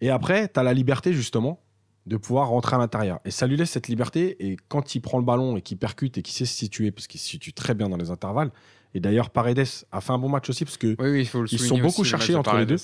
[0.00, 1.60] Et après, tu as la liberté justement
[2.06, 3.20] de pouvoir rentrer à l'intérieur.
[3.24, 4.36] Et ça lui laisse cette liberté.
[4.44, 7.06] Et quand il prend le ballon et qu'il percute et qu'il sait se situer, parce
[7.06, 8.50] qu'il se situe très bien dans les intervalles.
[8.94, 11.78] Et d'ailleurs, Paredes a fait un bon match aussi parce que Oui, faut Ils sont
[11.78, 12.80] beaucoup le cherchés entre les Paredes.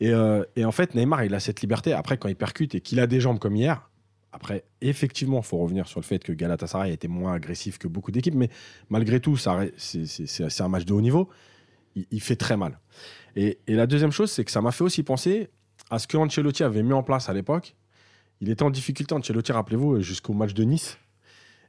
[0.00, 1.92] et, euh, et en fait, Neymar, il a cette liberté.
[1.92, 3.88] Après, quand il percute et qu'il a des jambes comme hier,
[4.32, 8.10] après, effectivement, il faut revenir sur le fait que Galatasaray était moins agressif que beaucoup
[8.10, 8.50] d'équipes, mais
[8.90, 9.48] malgré tout, c'est
[10.60, 11.28] un match de haut niveau.
[11.94, 12.78] Il, il fait très mal.
[13.36, 15.48] Et, et la deuxième chose, c'est que ça m'a fait aussi penser
[15.90, 17.74] à ce que Ancelotti avait mis en place à l'époque.
[18.40, 20.98] Il était en difficulté, Ancelotti, rappelez-vous, jusqu'au match de Nice.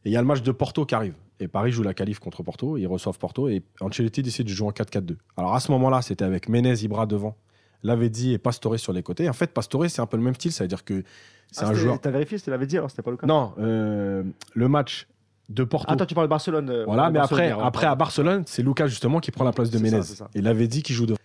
[0.06, 1.14] Et il y a le match de Porto qui arrive.
[1.40, 4.68] Et Paris joue la qualif contre Porto, ils reçoivent Porto, et Ancelotti décide de jouer
[4.68, 5.18] en 4-4-2.
[5.38, 7.36] Alors à ce moment-là, c'était avec Menez, Ibra devant,
[7.84, 9.30] Lavezzi et Pastore sur les côtés.
[9.30, 11.04] En fait, Pastore, c'est un peu le même style, ça veut dire que
[11.52, 12.02] c'est Ah, un joueur.
[12.02, 13.28] T'as vérifié, c'était dit, alors c'était pas le cas.
[13.28, 15.08] Non, euh, le match
[15.50, 15.96] de Porto.
[15.96, 16.70] Toi, tu parles de Barcelone.
[16.70, 19.70] euh, Voilà, mais après, Barcelone, après à Barcelone, c'est Lucas justement qui prend la place
[19.70, 20.02] de Menez.
[20.04, 20.28] ça.
[20.36, 21.20] Et Lavezzi qui joue devant.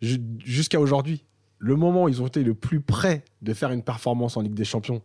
[0.00, 1.24] Ju- Jusqu'à aujourd'hui,
[1.66, 4.54] le moment où ils ont été le plus près de faire une performance en Ligue
[4.54, 5.02] des Champions,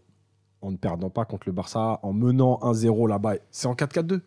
[0.62, 4.22] en ne perdant pas contre le Barça, en menant 1-0 là-bas, c'est en 4-4-2.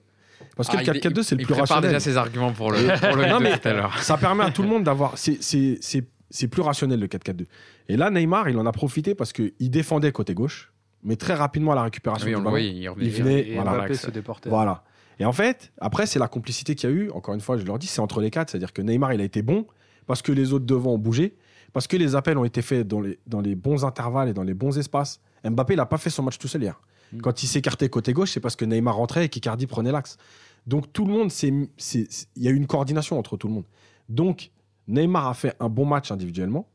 [0.57, 1.91] Parce que Ah, le il- 4-4-2, c'est le il plus prépare rationnel.
[1.91, 4.03] déjà ses arguments pour le, pour le Non, mais- tout à l'heure.
[4.03, 5.17] Ça permet à tout le monde d'avoir.
[5.19, 7.47] c'est- C'est c'est- c'est plus rationnel le 4-4-2.
[7.89, 10.73] Et là, Neymar, il en a profité parce qu'il défendait côté gauche,
[11.05, 12.27] mais très rapidement à la récupération.
[12.27, 12.51] Oui, du on le ballon.
[12.51, 12.91] voyait, il.
[13.05, 14.49] Il venait- Et voilà, se.
[14.49, 14.83] Voilà.
[15.21, 17.11] Et en fait, après, c'est la complicité qu'il y a eu.
[17.11, 18.51] Encore une fois, je leur dis, c'est entre les quatre.
[18.51, 19.67] C'est-à-dire que Neymar, il a été bon
[20.09, 21.37] parce que les autres devant ont bougé,
[21.75, 24.45] parce que les appels ont été faits dans les, dans les bons intervalles et dans
[24.45, 25.21] les bons espaces.
[25.45, 26.81] Mbappé, il n'a pas fait son match tout seul hier.
[27.13, 27.21] Mm.
[27.21, 30.17] Quand il s'écartait côté gauche, c'est parce que Neymar rentrait et qu'Icardi prenait l'axe.
[30.69, 31.69] Donc tout le monde, il
[32.37, 33.65] y a eu une coordination entre tout le monde.
[34.09, 34.53] Donc
[34.87, 36.69] Neymar a fait un bon match individuellement,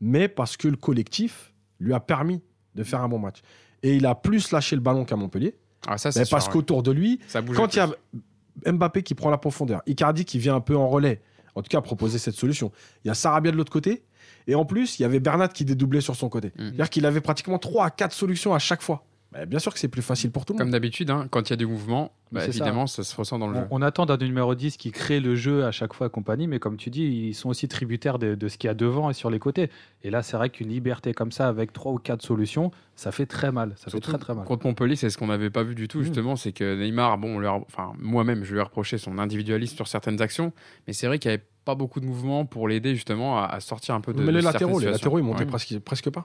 [0.00, 2.40] mais parce que le collectif lui a permis
[2.74, 3.42] de faire un bon match.
[3.82, 5.54] Et il a plus lâché le ballon qu'à Montpellier,
[5.86, 6.52] Ah, ça, mais c'est sûr, parce ouais.
[6.54, 10.38] qu'autour de lui, ça quand il y a Mbappé qui prend la profondeur, Icardi qui
[10.38, 11.20] vient un peu en relais,
[11.54, 12.72] en tout cas proposer cette solution,
[13.04, 14.02] il y a Sarabia de l'autre côté,
[14.46, 16.48] et en plus, il y avait Bernat qui dédoublait sur son côté.
[16.48, 16.64] Mm.
[16.64, 19.05] C'est-à-dire qu'il avait pratiquement 3 à 4 solutions à chaque fois.
[19.36, 20.72] Bah, bien sûr que c'est plus facile pour tout le Comme monde.
[20.72, 22.46] d'habitude, hein, quand il y a du mouvement, bah, ça.
[22.48, 23.02] évidemment, ça.
[23.04, 23.60] se ressent dans le jeu.
[23.70, 26.58] On, attend d'un numéro 10 qui crée le jeu à chaque fois et compagnie, mais
[26.58, 29.14] comme tu dis, ils sont aussi tributaires de, de ce qu'il y a devant et
[29.14, 29.70] sur les côtés.
[30.02, 33.26] Et là, c'est vrai qu'une liberté comme ça, avec trois ou quatre solutions, ça fait
[33.26, 33.74] très mal.
[33.76, 34.44] Ça fait très très mal.
[34.46, 36.02] Contre Montpellier, c'est ce qu'on n'avait pas vu du tout, Mm.
[36.04, 36.36] justement.
[36.36, 40.52] C'est que Neymar, bon, enfin, moi-même, je lui ai reproché son individualisme sur certaines actions,
[40.86, 43.60] mais c'est vrai qu'il n'y avait pas beaucoup de mouvements pour l'aider, justement, à, à
[43.60, 44.20] sortir un peu de.
[44.20, 45.46] mais de les latéraux, les latéraux, ils montaient Ouais.
[45.50, 46.24] presque, presque pas.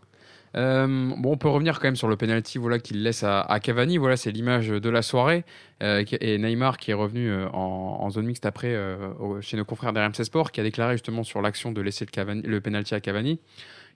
[0.57, 0.85] Euh,
[1.17, 3.97] bon, on peut revenir quand même sur le penalty voilà, qu'il laisse à, à Cavani.
[3.97, 5.45] Voilà, c'est l'image de la soirée.
[5.81, 9.65] Euh, et Neymar qui est revenu euh, en, en zone mixte après euh, chez nos
[9.65, 12.93] confrères d'RMC Sport, qui a déclaré justement sur l'action de laisser le, Cavani- le penalty
[12.95, 13.39] à Cavani.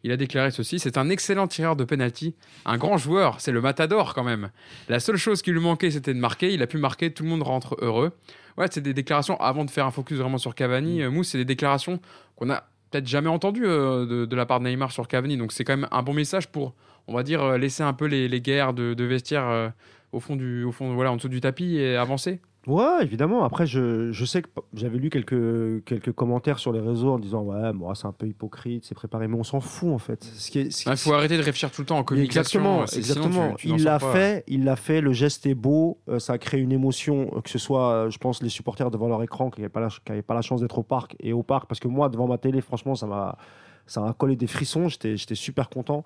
[0.04, 3.60] Il a déclaré ceci c'est un excellent tireur de penalty, un grand joueur, c'est le
[3.62, 4.50] matador quand même.
[4.88, 6.54] La seule chose qui lui manquait, c'était de marquer.
[6.54, 8.12] Il a pu marquer, tout le monde rentre heureux.
[8.58, 11.38] Ouais, c'est des déclarations, avant de faire un focus vraiment sur Cavani, euh, Mousse, c'est
[11.40, 12.00] des déclarations
[12.36, 12.64] qu'on a
[13.04, 15.38] jamais entendues euh, de, la part de Neymar sur Cavani.
[15.38, 16.74] Donc c'est quand même un bon message pour,
[17.08, 19.70] on va dire, euh, laisser un peu les, les guerres de, de vestiaire euh,
[20.12, 22.40] au fond du, au fond, voilà, en dessous du tapis et avancer.
[22.68, 23.44] Ouais, évidemment.
[23.44, 27.44] Après, je, je sais que j'avais lu quelques, quelques commentaires sur les réseaux en disant
[27.44, 30.24] Ouais, moi, c'est un peu hypocrite, c'est préparé, mais on s'en fout en fait.
[30.24, 32.42] Ce qui est, ce qui- Il faut arrêter de réfléchir tout le temps en communication.
[32.42, 33.50] Exactement, euh, exactement.
[33.56, 35.02] tu- tu n'en il l'a fait, il l'a fait.
[35.02, 38.18] Le geste est beau, euh, ça a créé une émotion, euh, que ce soit, je
[38.18, 40.84] pense, les supporters devant leur écran qui n'avaient pas, la pas la chance d'être au
[40.84, 43.38] parc et au parc, parce que moi, devant ma télé, franchement, ça m'a,
[43.86, 44.88] ça collé des frissons.
[44.88, 46.04] J'étais, j'étais super content.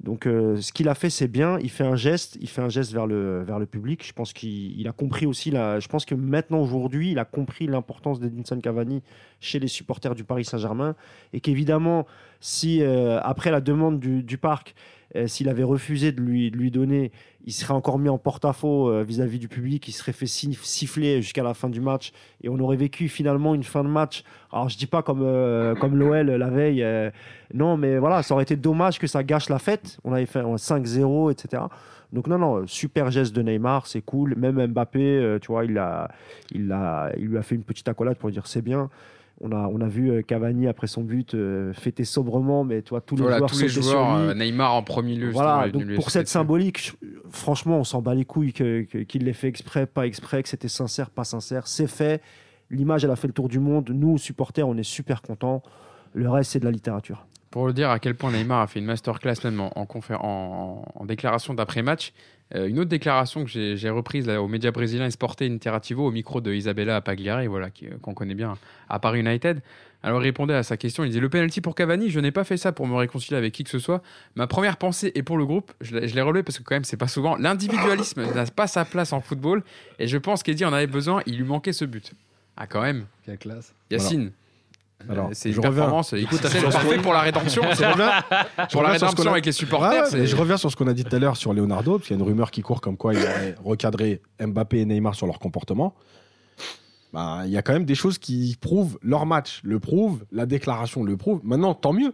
[0.00, 1.58] Donc, euh, ce qu'il a fait, c'est bien.
[1.60, 4.06] Il fait un geste, il fait un geste vers le, vers le public.
[4.06, 5.50] Je pense qu'il il a compris aussi.
[5.50, 9.02] Je pense que maintenant, aujourd'hui, il a compris l'importance d'Edinson Cavani
[9.40, 10.94] chez les supporters du Paris Saint-Germain,
[11.32, 12.06] et qu'évidemment,
[12.40, 14.74] si euh, après la demande du, du parc,
[15.16, 17.10] euh, s'il avait refusé de lui, donner,
[17.44, 21.22] il serait encore mis en porte-à-faux euh, vis-à-vis du public, il serait fait si- siffler
[21.22, 24.22] jusqu'à la fin du match et on aurait vécu finalement une fin de match.
[24.52, 27.10] Alors je dis pas comme, euh, comme l'OL la veille, euh,
[27.54, 29.98] non mais voilà, ça aurait été dommage que ça gâche la fête.
[30.04, 31.62] On avait fait un 5-0, etc.
[32.12, 34.34] Donc non, non, super geste de Neymar, c'est cool.
[34.36, 36.08] Même Mbappé, tu vois, il, a,
[36.52, 38.90] il, a, il lui a fait une petite accolade pour dire c'est bien.
[39.42, 43.02] On a, on a vu euh, Cavani après son but euh, fêter sobrement, mais toi,
[43.02, 44.28] tous les Voilà, joueurs tous les joueurs, sur lui.
[44.30, 45.30] euh, Neymar en premier lieu.
[45.30, 46.92] Voilà, donc pour cette symbolique,
[47.30, 50.68] franchement, on s'en bat les couilles que- qu'il l'ait fait exprès, pas exprès, que c'était
[50.68, 51.66] sincère, pas sincère.
[51.66, 52.22] C'est fait.
[52.70, 53.90] L'image, elle a fait le tour du monde.
[53.92, 55.62] Nous, supporters, on est super contents.
[56.14, 57.26] Le reste, c'est de la littérature.
[57.50, 60.16] Pour le dire à quel point Neymar a fait une masterclass même en, en, confé-
[60.18, 62.12] en- en déclaration d'après-match,
[62.54, 66.40] Euh, une autre déclaration que j'ai reprise là, aux médias brésiliens Sport Interativo au micro
[66.40, 68.56] de Isabella Pagliari, voilà, qui- qu'on connaît bien
[68.88, 69.60] à Paris United.
[70.04, 72.44] Alors il répondait à sa question, il disait le penalty pour Cavani, je n'ai pas
[72.44, 74.00] fait ça pour me réconcilier avec qui que ce soit.
[74.36, 76.76] Ma première pensée est pour le groupe, je l'ai je l'ai relevé parce que quand
[76.76, 77.34] même c'est pas souvent.
[77.36, 79.64] L'individualisme n'a pas sa place en football
[79.98, 82.12] et je pense qu'Eddie en avait besoin, il lui manquait ce but.
[82.56, 83.74] Ah quand même, Quelle classe.
[83.90, 84.30] Yacine.
[85.08, 86.10] Alors, euh, c'est une performance.
[86.10, 87.62] T'as c'est fait parfait sur ce- pour la rédemption.
[88.72, 90.06] pour la rédemption qu'on a- avec les supporters.
[90.26, 92.18] Je reviens sur ce qu'on a dit tout à l'heure sur Leonardo, parce qu'il y
[92.18, 95.38] a une rumeur qui court comme quoi il aurait recadré Mbappé et Neymar sur leur
[95.38, 95.94] comportement.
[97.12, 100.44] Bah, il y a quand même des choses qui prouvent leur match, le prouve, la
[100.44, 101.40] déclaration le prouve.
[101.44, 102.12] Maintenant, tant mieux.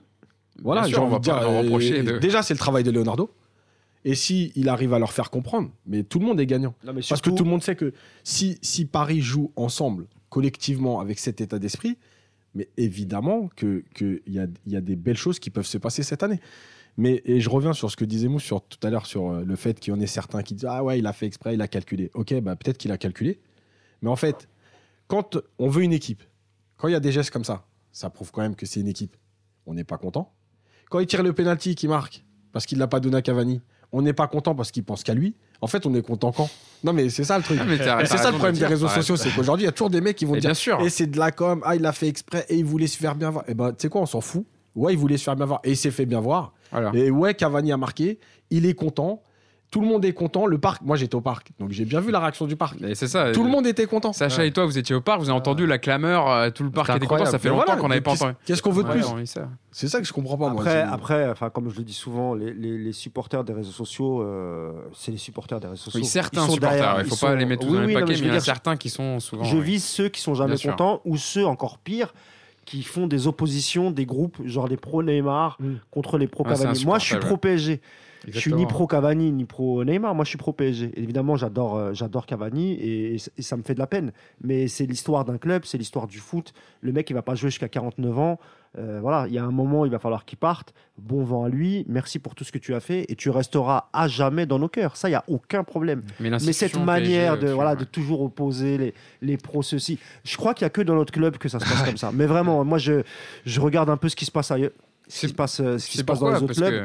[0.63, 1.37] Voilà, j'ai on envie va de dire.
[1.37, 3.31] euh, reprocher de- Déjà, c'est le travail de Leonardo.
[4.05, 6.75] Et si il arrive à leur faire comprendre, mais tout le monde est gagnant.
[6.85, 7.93] Non, mais Parce que tout le monde sait que
[8.25, 11.97] si, si Paris joue ensemble, collectivement, avec cet état d'esprit,
[12.55, 15.79] mais évidemment qu'il que y, a, il y a des belles choses qui peuvent se
[15.79, 16.41] passer cette année.
[16.97, 19.57] Mais et je reviens sur ce que disait Mousse tout à l'heure sur euh, le
[19.57, 21.63] fait qu'il y en ait certains qui disent Ah ouais, il a fait exprès, il
[21.63, 22.11] a calculé.
[22.15, 23.41] Ok, bah, peut-être qu'il a calculé.
[24.03, 24.49] Mais en fait,
[25.07, 26.23] quand on veut une équipe,
[26.77, 28.89] quand il y a des gestes comme ça, ça prouve quand même que c'est une
[28.89, 29.17] équipe.
[29.67, 30.33] On n'est pas content.
[30.91, 33.63] Quand il tire le penalty qui marque parce qu'il l'a pas donné à Cavani,
[33.93, 35.35] on n'est pas content parce qu'il pense qu'à lui.
[35.63, 36.51] En fait, on est content quand?
[36.83, 37.59] Non, mais c'est ça le truc.
[37.69, 40.01] C'est ça le de problème des réseaux sociaux, c'est qu'aujourd'hui, il y a toujours des
[40.01, 40.81] mecs qui vont Et dire bien sûr.
[40.81, 43.15] Et c'est de la com, ah, il l'a fait exprès et il voulait se faire
[43.15, 43.45] bien voir.
[43.49, 44.45] Et ben, tu sais quoi, on s'en fout.
[44.75, 46.53] Ouais, il voulait se faire bien voir et il s'est fait bien voir.
[46.73, 46.91] Voilà.
[46.95, 48.19] Et ouais, Cavani a marqué,
[48.51, 49.23] il est content.
[49.73, 50.45] Tout le monde est content.
[50.47, 52.81] Le parc, moi j'étais au parc, donc j'ai bien vu la réaction du parc.
[52.83, 53.33] Et c'est ça.
[53.33, 54.13] Tout le monde était content.
[54.13, 56.71] Sacha et toi, vous étiez au parc, vous avez entendu la clameur, euh, tout le
[56.71, 57.25] parc était content.
[57.25, 58.37] Ça fait Mais longtemps voilà, qu'on n'avait pas qu'est-ce- entendu.
[58.45, 59.03] Qu'est-ce qu'on veut de plus.
[59.71, 60.51] C'est ça que je comprends pas.
[60.51, 64.21] Après, après, enfin, comme je le dis souvent, les, les- les supporters des réseaux sociaux,
[64.21, 66.01] euh, c'est les supporters des réseaux sociaux.
[66.01, 67.81] Oui, certains Ils sont supporters, derrière, il faut pas sont- les mettre tous Oui, dans
[67.81, 69.45] le paquet, mais il y a certains qui sont souvent.
[69.45, 72.13] Je vise ceux qui sont jamais contents ou ceux encore pires
[72.67, 75.73] qui font des oppositions, des groupes, genre les pro Neymar Mm.
[75.91, 76.85] contre les pro Ah, Cavani.
[76.85, 77.81] Moi, je suis pro PSG.
[78.27, 78.69] Je suis ni Exactement.
[78.69, 80.15] pro Cavani ni pro Neymar.
[80.15, 80.93] Moi, je suis pro PSG.
[80.97, 84.13] Évidemment, j'adore, euh, j'adore Cavani et, et ça me fait de la peine.
[84.43, 86.53] Mais c'est l'histoire d'un club, c'est l'histoire du foot.
[86.81, 88.39] Le mec, il va pas jouer jusqu'à 49 ans.
[88.79, 90.73] Euh, voilà, il y a un moment, il va falloir qu'il parte.
[90.97, 91.85] Bon vent à lui.
[91.89, 94.69] Merci pour tout ce que tu as fait et tu resteras à jamais dans nos
[94.69, 94.97] cœurs.
[94.97, 96.03] Ça, il y a aucun problème.
[96.21, 97.77] Mais, Mais cette manière de, voilà, ouais.
[97.77, 101.13] de toujours opposer les, les pros ceci, je crois qu'il n'y a que dans notre
[101.13, 102.13] club que ça se passe comme ça.
[102.15, 103.03] Mais vraiment, moi, je,
[103.45, 104.71] je regarde un peu ce qui se passe ailleurs.
[105.15, 106.85] Ce qui se passe, euh, ce qui C'est se passe dans les autres clubs,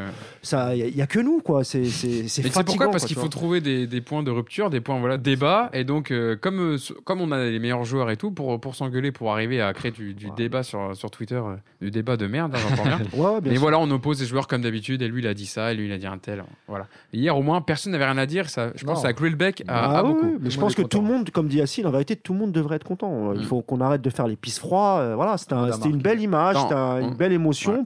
[0.75, 1.63] il n'y a, que nous, quoi.
[1.63, 2.63] C'est, Mais fatigant.
[2.65, 2.91] pourquoi?
[2.91, 6.11] Parce qu'il faut trouver des, des points de rupture, des points voilà débat, et donc
[6.11, 9.31] euh, comme euh, comme on a les meilleurs joueurs et tout pour pour s'engueuler, pour
[9.31, 10.31] arriver à créer du, du Ouais.
[10.35, 12.99] débat sur sur Twitter, euh, du débat de merde, hein, bien.
[13.13, 13.61] Ouais, ouais, bien Et sûr.
[13.61, 15.85] voilà, on oppose les joueurs comme d'habitude, et lui il a dit ça, et lui
[15.87, 16.87] il a dit un tel, voilà.
[17.13, 18.93] Hier au moins personne n'avait rien à dire, ça, je pense Non.
[18.95, 20.25] que ça a cloué le bec à, Ah à oui, beaucoup.
[20.25, 22.15] oui, mais Tout je le pense que tout le monde, comme dit Yacine, en vérité,
[22.17, 23.33] tout le monde devrait être content.
[23.33, 23.43] Il Mm.
[23.45, 24.97] faut qu'on arrête de faire les pisses froids.
[24.99, 25.55] euh, voilà, c'était,
[25.89, 27.79] une belle image, une belle émotion.
[27.79, 27.83] Ouais.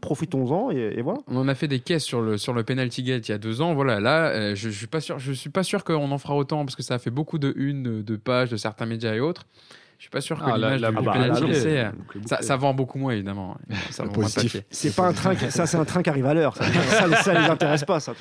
[1.28, 3.74] On en a fait des caisses sur le penalty gate il y a deux ans.
[3.74, 6.36] Voilà, là, euh, je, je suis pas sûr, je suis pas sûr qu'on en fera
[6.36, 9.14] autant parce que ça a fait beaucoup de une, de, de pages de certains médias
[9.14, 9.46] et autres.
[10.02, 11.92] Je suis pas sûr que Ah, la- l'image du, euh,
[12.26, 13.56] ça, vend beaucoup moins évidemment.
[13.92, 14.28] Ça vend moins.
[14.72, 16.58] C'est pas un train, qui- ça, c'est un train qui arrive à l'heure.
[16.58, 18.14] Ça, ça, ça les intéresse pas, ça.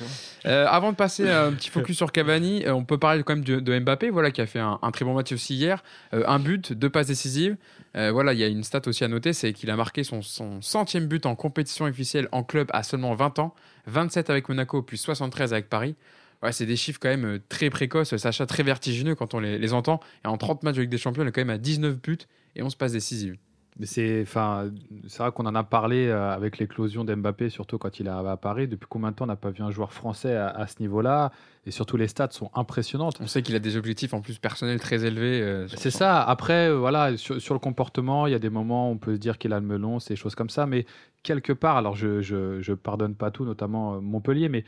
[0.45, 3.33] Euh, avant de passer à un petit focus sur Cavani, euh, on peut parler quand
[3.33, 5.81] même de, de Mbappé, voilà, qui a fait un, un très bon match aussi hier.
[6.13, 7.57] Euh, un but, deux passes décisives.
[7.97, 10.21] Euh, voilà, il y a une stat aussi à noter, c'est qu'il a marqué son,
[10.21, 13.55] son centième but en compétition officielle en club à seulement 20 ans.
[13.87, 15.95] 27 avec Monaco, puis 73 avec Paris.
[16.43, 19.59] Ouais, c'est des chiffres quand même euh, très précoces, Sacha, très vertigineux quand on les,
[19.59, 19.99] les entend.
[20.25, 22.17] Et en 30 matchs avec des champions, il est quand même à 19 buts
[22.55, 23.37] et 11 passes décisives.
[23.79, 28.09] Mais c'est, vrai qu'on en a parlé euh, avec l'éclosion d'Mbappé, surtout quand il est
[28.09, 28.67] à Paris.
[28.67, 31.31] Depuis combien de temps on n'a pas vu un joueur français à, à ce niveau-là?
[31.65, 33.17] Et surtout, les stats sont impressionnantes.
[33.21, 35.41] On sait qu'il a des objectifs en plus personnels très élevés.
[35.41, 36.21] euh, C'est ça.
[36.21, 39.13] Après, euh, voilà, sur, sur le comportement, il y a des moments où on peut
[39.13, 40.65] se dire qu'il a le melon, ces choses comme ça.
[40.65, 40.85] Mais
[41.23, 44.65] quelque part, alors je, je pardonne pas tout, notamment euh, Montpellier, mais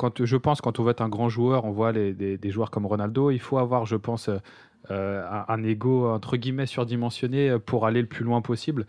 [0.00, 2.86] quand je pense quand on veut être un grand joueur, on voit des, joueurs comme
[2.86, 4.38] Ronaldo, il faut avoir, je pense, euh,
[4.90, 8.86] euh, un, ego entre guillemets surdimensionné euh, pour aller le plus loin possible.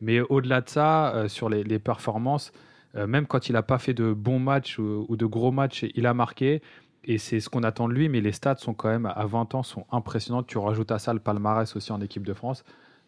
[0.00, 2.50] Mais au-delà de ça, sur les, performances,
[2.94, 6.14] même quand il n'a pas fait de bons matchs ou, de gros matchs, il a
[6.14, 6.62] marqué.
[7.04, 9.54] Et c'est ce qu'on attend de lui, mais les stats sont quand même à 20
[9.54, 10.46] ans sont impressionnantes.
[10.46, 12.64] Tu rajoutes à ça le palmarès aussi en équipe de France.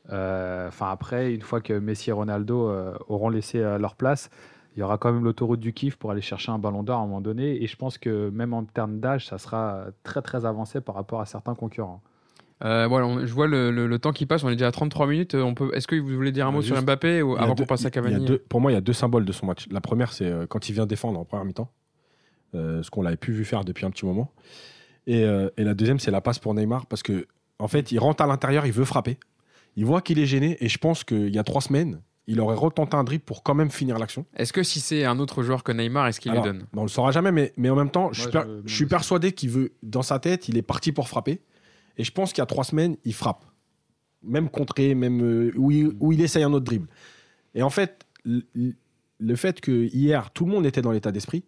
[0.09, 2.71] Enfin après, une fois que Messi et Ronaldo
[3.09, 4.31] auront laissé leur place,
[4.77, 7.03] il y aura quand même l'autoroute du kiff pour aller chercher un ballon d'or à
[7.03, 7.63] un moment donné.
[7.63, 11.21] Et je pense que même en termes d'âge, ça sera très très avancé par rapport
[11.21, 12.03] à certains concurrents.
[12.65, 14.73] Euh, voilà, on- je vois le, le- le temps qui passe, on est déjà à
[14.73, 15.35] 33 minutes.
[15.35, 17.55] euh, On peut, est-ce que vous voulez dire un mot Euh, sur Mbappé ou avant
[17.55, 19.67] qu'on passe à Cavani deux- pour moi, il y a deux symboles de son match.
[19.71, 21.71] La première, c'est euh, quand il vient défendre en première mi-temps,
[22.55, 24.31] euh, ce qu'on l'avait pu vu faire depuis un petit moment.
[25.07, 27.27] Et, euh, et la deuxième, c'est la passe pour Neymar, parce que
[27.59, 29.19] en fait, il rentre à l'intérieur, il veut frapper.
[29.77, 32.57] Il voit qu'il est gêné, et je pense qu'il y a trois semaines, il aurait
[32.57, 34.27] retenté un dribble pour quand même finir l'action.
[34.37, 36.61] Est-ce que si c'est un autre joueur que Neymar, est-ce qu'il le Alors, donne?
[36.73, 38.69] bah, on le saura jamais, mais, mais en même temps, je suis, Moi, per- je-
[38.69, 41.41] je suis persuadé qu'il veut, dans sa tête, il est parti pour frapper.
[41.99, 43.45] Et je pense qu'il y a trois semaines, il frappe.
[44.23, 46.89] Même contré, même euh, où, il, où il essaye un autre dribble.
[47.55, 48.05] Et en fait,
[49.19, 51.45] le fait que hier, tout le monde était dans l'état d'esprit,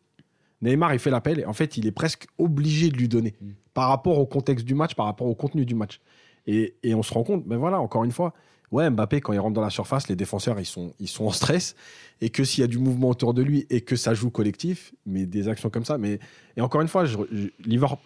[0.63, 1.41] Neymar, il fait l'appel.
[1.41, 3.51] Et en fait, il est presque obligé de lui donner Mm.
[3.75, 6.01] par rapport au contexte du match, par rapport au contenu du match.
[6.47, 8.33] Et, et on se rend compte, ben voilà, encore une fois,
[8.73, 11.31] ouais, Mbappé, quand il rentre dans la surface, les défenseurs, ils sont, ils sont en
[11.33, 11.75] stress.
[12.21, 14.93] Et que s'il y a du mouvement autour de lui et que ça joue collectif,
[15.07, 15.99] mais des actions comme ça.
[15.99, 16.19] Mais,
[16.57, 17.49] et encore une fois, je, je-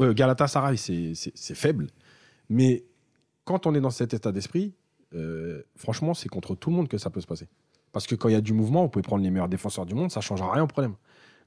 [0.01, 1.89] euh, Galatasaray, c'est faible.
[2.51, 2.85] Mais
[3.45, 4.75] quand on est dans cet état d'esprit,
[5.15, 7.49] euh, franchement, c'est contre tout le monde que ça peut se passer.
[7.93, 9.95] Parce que quand il y a du mouvement, vous pouvez prendre les meilleurs défenseurs du
[9.95, 10.95] monde, ça ne changera rien au problème.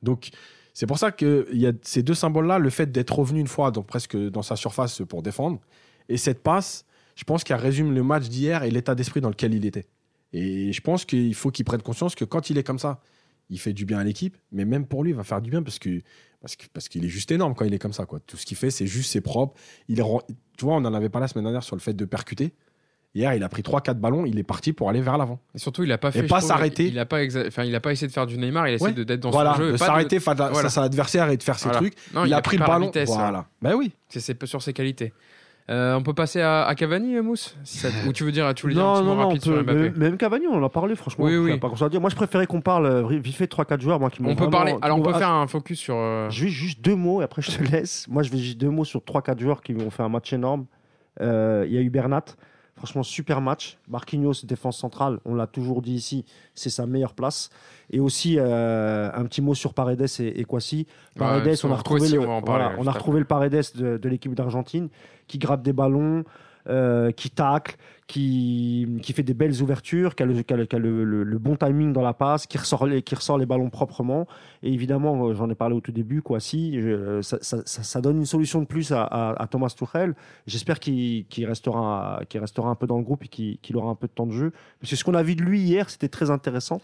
[0.03, 0.29] Donc,
[0.73, 3.71] c'est pour ça qu'il y a ces deux symboles-là, le fait d'être revenu une fois
[3.71, 5.59] dans, presque dans sa surface pour défendre,
[6.09, 6.85] et cette passe,
[7.15, 9.85] je pense qu'elle résume le match d'hier et l'état d'esprit dans lequel il était.
[10.33, 12.99] Et je pense qu'il faut qu'il prenne conscience que quand il est comme ça,
[13.49, 15.63] il fait du bien à l'équipe, mais même pour lui, il va faire du bien
[15.63, 16.01] parce que
[16.73, 18.05] parce qu'il est juste énorme quand il est comme ça.
[18.05, 18.19] Quoi.
[18.19, 19.55] Tout ce qu'il fait, c'est juste, c'est propre.
[19.87, 20.21] Il est, ren-
[20.57, 22.53] tu vois, on en avait parlé la semaine dernière sur le fait de percuter.
[23.15, 25.39] Hier, il a pris 3-4 ballons, il est parti pour aller vers l'avant.
[25.55, 26.19] Et surtout, il a pas fait.
[26.19, 26.87] Et pas s'arrêter.
[26.87, 28.67] Il a pas, exa- enfin, il a pas essayé de faire du Neymar.
[28.67, 29.05] Il a essayé Ouais.
[29.05, 29.71] d'être dans voilà, son jeu.
[29.71, 30.69] de s'arrêter face à voilà.
[30.69, 31.77] à l'adversaire et de faire ses Voilà.
[31.79, 31.93] trucs.
[32.13, 32.87] Non, il, a a pris le ballon.
[32.87, 33.47] vitesse, voilà.
[33.61, 33.93] Ben oui.
[34.09, 35.13] C'est sur ses qualités.
[35.71, 38.53] Euh, on peut passer à, à Cavani, euh, Mousse Si ça- Ou tu veux dire,
[38.53, 40.57] tu voulais dire un Non, mot non, non, on rapide sur même, même Cavani, on
[40.57, 41.25] en a parlé, franchement.
[41.25, 41.57] Oui, oui.
[41.57, 41.99] Pas à dire.
[41.99, 44.35] Moi, je préférais qu'on parle euh, vite fait de 3-4 joueurs moi, qui m'ont On
[44.35, 44.75] peut parler.
[44.83, 45.95] Alors, on peut faire un focus sur.
[45.97, 48.07] euh, Je vais juste deux mots et après je te laisse.
[48.07, 50.65] Moi, je vais juste deux mots sur 3-4 joueurs qui ont fait un match énorme.
[51.21, 52.25] Euh, Il y a eu Bernat.
[52.77, 53.77] Franchement, super match.
[53.87, 57.49] Marquinhos, défense centrale, on l'a toujours dit ici, c'est sa meilleure place.
[57.89, 60.85] Et aussi, euh, un petit mot sur Paredes et, et Kwasi.
[61.17, 63.19] Paredes, on a retrouvé, Kwasi, le, on va en parler voilà, on juste a retrouvé
[63.19, 64.89] le Paredes de, de l'équipe d'Argentine
[65.27, 66.25] qui gratte des ballons,
[66.67, 67.75] euh, qui tacle,
[68.07, 72.57] qui, qui fait des belles ouvertures, qui a, le, bon timing dans la passe, qui
[72.57, 74.27] ressort les, qui ressort les ballons proprement.
[74.63, 78.25] Et évidemment, euh, j'en ai parlé au tout début, quoi, si, je- ça, donne une
[78.25, 80.15] solution de plus à, Thomas Tuchel.
[80.47, 84.07] J'espère qu'il restera, qu'il restera un peu dans le groupe et qu'il aura un peu
[84.07, 84.51] de temps de jeu.
[84.79, 86.81] Parce que ce qu'on a vu de lui hier, c'était très intéressant.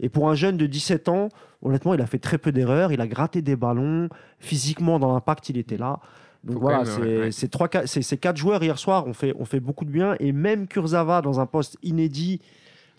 [0.00, 1.28] Et pour un jeune de 17 ans,
[1.62, 2.92] honnêtement, il a fait très peu d'erreurs.
[2.92, 4.08] Il a gratté des ballons.
[4.38, 6.00] Physiquement, dans l'impact, il était là.
[6.44, 6.84] Donc Faut voilà,
[7.30, 10.16] c'est ouais, quatre joueurs hier soir ont fait, beaucoup de bien.
[10.20, 12.40] Et même Kurzawa, dans un poste inédit,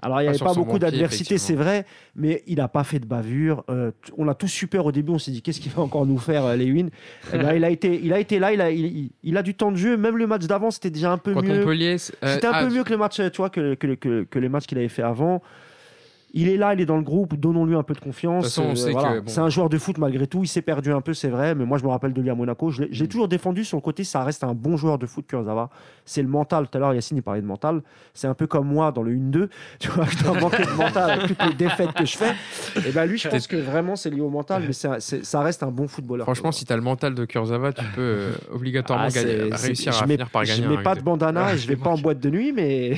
[0.01, 1.85] alors il n'y Pas avait pas beaucoup d'adversité, c'est vrai,
[2.15, 3.63] mais il n'a pas fait de bavure.
[3.69, 6.17] Euh, on a tous super au début, on s'est dit qu'est-ce qu'il va encore nous
[6.17, 6.87] faire, euh, Lewin?
[7.33, 9.71] Eh ben, il, a été, il a été là, il a, il, a du temps
[9.71, 9.97] de jeu.
[9.97, 11.67] Même le match d'avant, c'était déjà un peu mieux.
[11.67, 14.39] Euh, C'était un ah, peu mieux que le match, tu vois, que, que, que- que
[14.39, 15.41] les matchs qu'il avait fait avant.
[16.33, 18.57] Il est là, il est dans le groupe, donnons-lui un peu de confiance.
[18.57, 19.19] De Euh, voilà.
[19.19, 19.23] bon.
[19.27, 21.65] C'est un joueur de foot malgré tout, il s'est perdu un peu, c'est vrai, mais
[21.65, 22.71] moi je me rappelle de lui à Monaco.
[22.79, 23.07] L'ai Mm.
[23.07, 25.69] toujours défendu sur le côté, ça reste un bon joueur de foot, Kurzawa.
[26.05, 26.67] C'est le mental.
[26.69, 27.81] Tout à l'heure, Yacine il parlait de mental.
[28.13, 29.49] C'est un peu comme moi dans le 1-2.
[29.79, 32.33] Tu vois, je dois manquer de mental avec toutes les défaites que je fais.
[32.87, 35.63] Et ben lui, je pense que vraiment c'est lié au mental, mais un- ça reste
[35.63, 36.25] un bon footballeur.
[36.25, 39.93] Franchement, si tu as le mental de Kurzawa, tu peux euh, obligatoirement Ah, gagner- réussir
[39.97, 40.63] à mets- finir par gagner.
[40.63, 42.95] Je mets pas de bandana et je vais pas en boîte de nuit, mais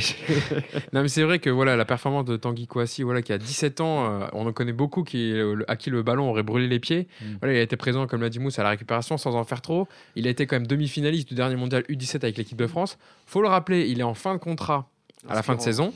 [0.94, 3.82] Non, mais c'est vrai que voilà, la performance de Tanguy Kouassi, voilà, qui a 17
[3.82, 5.34] ans, euh, on en connaît beaucoup qui,
[5.68, 7.08] à qui le ballon aurait brûlé les pieds.
[7.22, 7.26] Mm.
[7.42, 9.62] Voilà, il a été présent, comme l'a dit Mousse, à la récupération sans en faire
[9.62, 9.88] trop.
[10.16, 12.98] Il a été quand même demi-finaliste du dernier mondial U17 avec l'équipe de France.
[13.26, 14.90] faut le rappeler, il est en fin de contrat
[15.30, 15.94] à la fin de saison.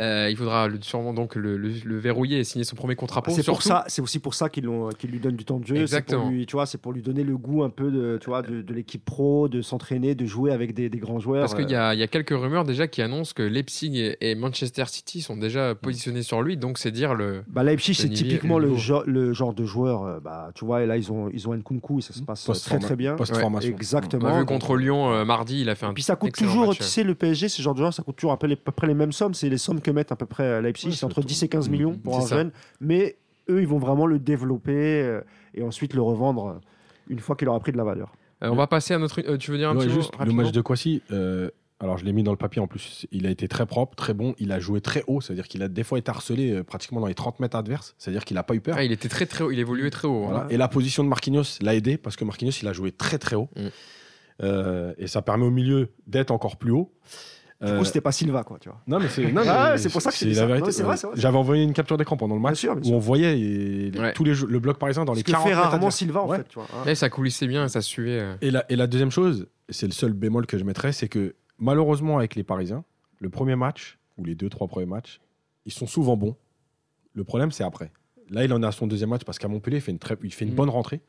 [0.00, 3.20] Euh, il faudra le- sûrement donc le, le- le verrouiller et signer son premier contrat
[3.20, 3.34] pro.
[3.34, 5.66] C'est pour ça, c'est aussi pour ça qu'ils l'ont- qu'ils lui donnent du temps de
[5.66, 5.74] jeu.
[5.76, 6.22] C'est Exactement.
[6.22, 8.40] pour lui, tu vois, c'est pour lui donner le goût un peu de, tu vois,
[8.40, 11.42] de, de l'équipe pro, de s'entraîner, de jouer avec des, des grands joueurs.
[11.42, 14.30] Parce qu'il y, a- il y a quelques rumeurs déjà qui annoncent que Leipzig et,
[14.30, 17.42] et Manchester City sont déjà positionnés sur lui, donc c'est dire le.
[17.48, 20.04] Bah, Leipzig, c'est typiquement le genre, le genre de joueur.
[20.06, 22.48] euh, bah, tu vois, et là ils ont ils ont Nkunku et ça se passe
[22.48, 23.14] euh, très très bien.
[23.16, 23.70] Post-formation.
[23.70, 24.28] On Exactement.
[24.28, 25.90] a vu contre Lyon euh, mardi, il a fait un.
[25.90, 26.78] Et puis ça coûte toujours, match.
[26.78, 28.72] tu sais, le PSG, ce genre de joueur, ça coûte toujours à peu, à peu
[28.72, 29.34] près les mêmes sommes.
[29.34, 31.26] C'est les sommes que mettent à peu près Leipzig, Ouais, c'est entre tout.
[31.26, 31.72] 10 et 15 Mhm.
[31.72, 32.36] millions pour C'est un ça.
[32.36, 32.52] jeune.
[32.80, 33.16] Mais
[33.48, 35.20] eux, ils vont vraiment le développer euh,
[35.54, 36.54] et ensuite le revendre euh,
[37.08, 38.12] une fois qu'il aura pris de la valeur.
[38.42, 39.20] Euh, on va passer à notre.
[39.28, 41.50] euh, tu veux dire un Ouais, petit mot juste le match de Kwasi, euh,
[41.80, 44.14] alors je l'ai mis dans le papier en plus, il a été très propre, très
[44.14, 47.00] bon, il a joué très haut, c'est-à-dire qu'il a des fois été harcelé euh, pratiquement
[47.00, 48.76] dans les 30 mètres adverses, c'est-à-dire qu'il n'a pas eu peur.
[48.78, 50.26] Ah, il était très très haut, il évoluait très haut.
[50.26, 50.46] hein.
[50.50, 53.34] Et la position de Marquinhos l'a aidé parce que Marquinhos il a joué très très
[53.36, 53.68] haut Mm.
[54.42, 56.90] Euh, et ça permet au milieu d'être encore plus haut.
[57.62, 58.80] Du Euh, coup, c'était pas Silva, quoi, tu vois.
[58.88, 60.46] non mais c'est non, Ah, mais c'est pour ça que c'est la ça.
[60.46, 60.72] vérité.
[60.72, 61.16] C'est vrai, Euh, c'est vrai.
[61.16, 63.90] J'avais envoyé une capture d'écran pendant le match Bien sûr, bien où on voyait et-
[63.92, 64.12] les- Ouais.
[64.14, 65.96] tous les jeux- le bloc parisien dans les Ce que 40 fait mètres rarement adverses.
[65.96, 66.38] Silva, en Ouais.
[66.38, 66.48] fait.
[66.48, 66.84] Tu vois, hein.
[66.88, 68.18] Et ça coulissait bien, ça suivait.
[68.20, 68.34] euh.
[68.40, 71.08] Et la, et la deuxième chose, et c'est le seul bémol que je mettrais, c'est
[71.08, 72.82] que malheureusement avec les Parisiens,
[73.20, 75.20] le premier match, ou les deux, trois premiers matchs,
[75.64, 76.34] ils sont souvent bons.
[77.14, 77.92] Le problème, c'est après.
[78.30, 80.32] Là, il en a son deuxième match parce qu'à Montpellier, il fait une, très, il
[80.32, 80.56] fait une Mhm.
[80.56, 81.00] bonne rentrée.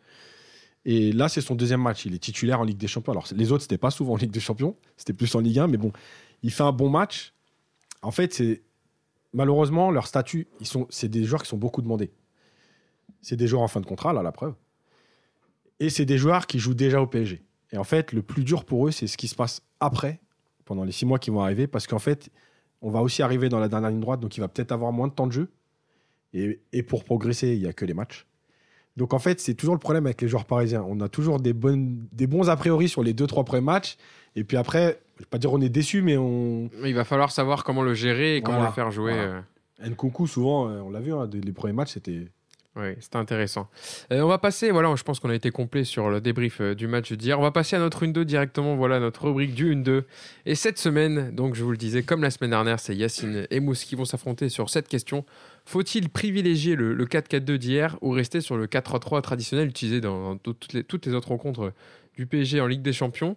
[0.85, 2.05] Et là, c'est son deuxième match.
[2.05, 3.13] Il est titulaire en Ligue des Champions.
[3.13, 4.75] Alors, les autres, c'était pas souvent en Ligue des Champions.
[4.97, 5.67] C'était plus en Ligue 1.
[5.67, 5.93] Mais bon,
[6.43, 7.33] il fait un bon match.
[8.01, 8.61] En fait, c'est
[9.33, 12.11] malheureusement, leur statut, ils sont, c'est des joueurs qui sont beaucoup demandés.
[13.21, 14.53] C'est des joueurs en fin de contrat, là, la preuve.
[15.79, 17.41] Et c'est des joueurs qui jouent déjà au PSG.
[17.71, 20.21] Et en fait, le plus dur pour eux, c'est ce qui se passe après,
[20.65, 22.29] pendant les six mois qui vont arriver, parce qu'en fait,
[22.81, 25.07] on va aussi arriver dans la dernière ligne droite, donc il va peut-être avoir moins
[25.07, 25.49] de temps de jeu.
[26.33, 28.25] Et, pour progresser, il n'y a que les matchs.
[28.97, 30.83] Donc en fait, c'est toujours le problème avec les joueurs parisiens.
[30.87, 33.97] On a toujours des, des bons a priori sur les deux, trois premiers matchs.
[34.35, 36.69] Et puis après, je vais pas dire on est déçu, mais on.
[36.83, 38.69] Il va falloir savoir comment le gérer et comment Voilà.
[38.71, 39.13] le faire jouer.
[39.13, 39.43] Voilà.
[39.83, 39.89] euh.
[39.89, 42.27] Nkunku, souvent, euh, on l'a vu, hein, les premiers matchs, c'était.
[42.75, 43.69] Oui, c'était intéressant.
[44.11, 46.73] Euh, on va passer, voilà, je pense qu'on a été complet sur le débrief euh,
[46.73, 47.37] du match d'hier.
[47.39, 50.05] On va passer à notre 1-2 directement, voilà notre rubrique du 1-2.
[50.47, 53.59] Et cette semaine, donc je vous le disais, comme la semaine dernière, c'est Yacine et
[53.59, 55.23] Mousse qui vont s'affronter sur cette question.
[55.65, 60.37] Faut-il privilégier le, le 4-4-2 d'hier ou rester sur le 4-3-3 traditionnel utilisé dans, dans
[60.37, 61.73] toutes, les, toutes les autres rencontres
[62.17, 63.35] du PSG en Ligue des Champions?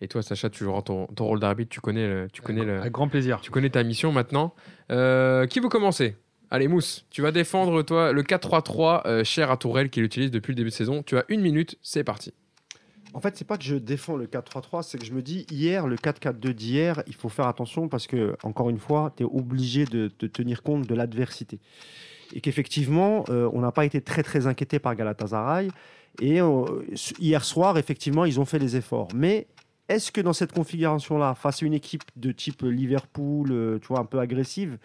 [0.00, 2.80] Et toi, Sacha, tu joueras ton, ton rôle d'arbitre, tu connais, le- tu connais le,
[2.80, 3.40] Avec grand plaisir.
[3.40, 4.54] tu connais ta mission maintenant.
[4.92, 6.16] Euh, qui veut commencer?
[6.50, 10.52] Allez, Mousse, tu vas défendre, toi, le 4-3-3 euh, cher à Tourelle qu'il utilise depuis
[10.52, 11.02] le début de saison.
[11.02, 12.32] Tu as une minute, c'est parti.
[13.12, 15.86] En fait, c'est pas que je défends le 4-3-3, c'est que je me dis hier,
[15.86, 19.84] le 4-4-2 d'hier, il faut faire attention parce que, encore une fois, tu es obligé
[19.84, 21.58] de, de tenir compte de l'adversité.
[22.34, 25.68] Et qu'effectivement, euh, on n'a pas été très très inquiété par Galatasaray.
[26.20, 26.64] Et euh,
[27.18, 29.08] hier soir, effectivement, ils ont fait les efforts.
[29.14, 29.46] Mais
[29.88, 34.00] est-ce que dans cette configuration-là, face à une équipe de type Liverpool, euh, tu vois,
[34.00, 34.78] un peu agressive,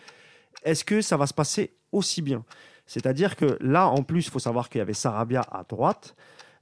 [0.64, 2.44] est-ce que ça va se passer aussi bien?
[2.86, 6.16] C'est-à-dire que là, en plus, il faut savoir qu'il y avait Sarabia à droite.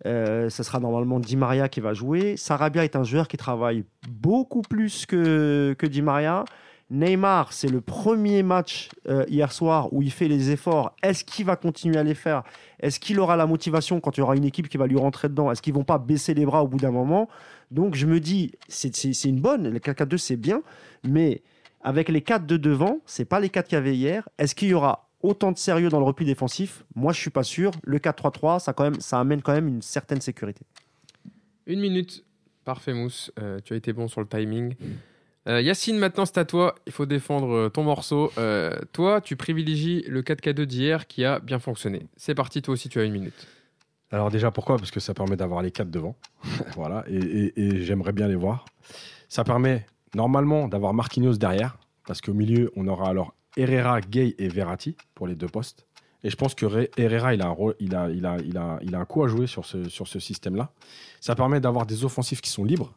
[0.05, 2.35] Euh, ce sera normalement Di Maria qui va jouer.
[2.37, 6.45] Sarabia est un joueur qui travaille beaucoup plus que, que Di Maria.
[6.91, 10.93] Neymar, c'est le premier match euh, hier soir où il fait les efforts.
[11.01, 12.43] Est-ce qu'il va continuer à les faire?
[12.81, 15.29] Est-ce qu'il aura la motivation quand il y aura une équipe qui va lui rentrer
[15.29, 15.49] dedans?
[15.51, 17.29] Est-ce qu'ils vont pas baisser les bras au bout d'un moment?
[17.71, 19.69] Donc je me dis, c'est une bonne.
[19.69, 20.61] Le 4-4-2, c'est bien.
[21.03, 21.41] Mais
[21.81, 24.29] avec les 4 de devant, c'est pas les 4 qu'il y avait hier.
[24.37, 26.83] Est-ce qu'il y aura autant de sérieux dans le repli défensif?
[26.95, 27.71] Moi, je suis pas sûr.
[27.83, 30.61] Le 4-3-3, ça, ça amène quand même une certaine sécurité.
[31.65, 32.23] Une minute.
[32.65, 33.31] Parfait, Mousse.
[33.39, 34.75] Euh, tu as été bon sur le timing.
[35.47, 36.75] Euh, Yacine, maintenant c'est à toi.
[36.85, 38.31] Il faut défendre euh, ton morceau.
[38.37, 42.07] Euh, toi, tu privilégies le 4K2 d'hier qui a bien fonctionné.
[42.15, 43.47] C'est parti, toi aussi, tu as une minute.
[44.11, 44.77] Alors déjà, pourquoi?
[44.77, 46.15] Parce que ça permet d'avoir les quatre devant.
[46.75, 48.65] voilà, et, j'aimerais bien les voir.
[49.29, 49.85] Ça permet
[50.15, 55.27] normalement d'avoir Marquinhos derrière, parce qu'au milieu, on aura alors Herrera, Gay et Verratti pour
[55.27, 55.85] les deux postes.
[56.23, 58.57] Et je pense que Re- Herrera, il a un, rôle- il a, il a, il
[58.57, 60.71] a, un coup à jouer sur ce, sur ce système-là.
[61.19, 62.93] Ça permet d'avoir des offensifs qui sont libres.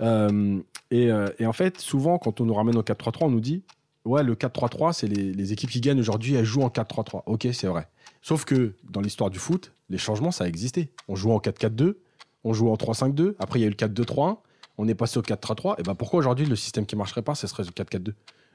[0.00, 0.60] Euh,
[0.90, 3.62] et, euh, et en fait, souvent, quand on nous ramène au 4-3-3, on nous dit
[4.04, 7.22] Ouais, le 4-3-3, c'est les, les équipes qui gagnent aujourd'hui, elles jouent en 4-3-3.
[7.26, 7.88] Ok, c'est vrai.
[8.20, 10.92] Sauf que dans l'histoire du foot, les changements, ça a existé.
[11.08, 11.96] On jouait en 4-4-2,
[12.44, 14.38] on jouait en 3-5-2, après il y a eu le 4-2-3-1,
[14.78, 15.80] on est passé au 4-3-3.
[15.80, 18.12] Et ben pourquoi aujourd'hui le système qui marcherait pas, ce serait le 4-4-2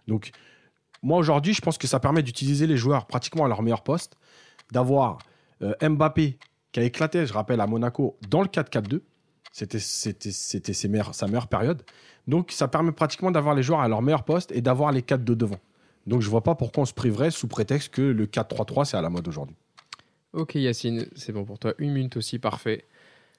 [0.08, 0.32] Donc,
[1.02, 4.16] moi aujourd'hui, je pense que ça permet d'utiliser les joueurs pratiquement à leur meilleur poste,
[4.72, 5.20] d'avoir
[5.62, 6.38] euh, Mbappé
[6.72, 9.02] qui a éclaté, je rappelle, à Monaco dans le 4-4-2.
[9.52, 11.84] C'était, sa meilleure période.
[12.28, 15.24] Donc, ça permet pratiquement d'avoir les joueurs à leur meilleur poste et d'avoir les 4
[15.24, 15.60] de devant.
[16.08, 19.02] Donc, je vois pas pourquoi on se priverait sous prétexte que le 4-3-3, c'est à
[19.02, 19.56] la mode aujourd'hui.
[20.34, 21.74] Ok, Yacine, c'est bon pour toi.
[21.78, 22.86] Une minute aussi, parfait.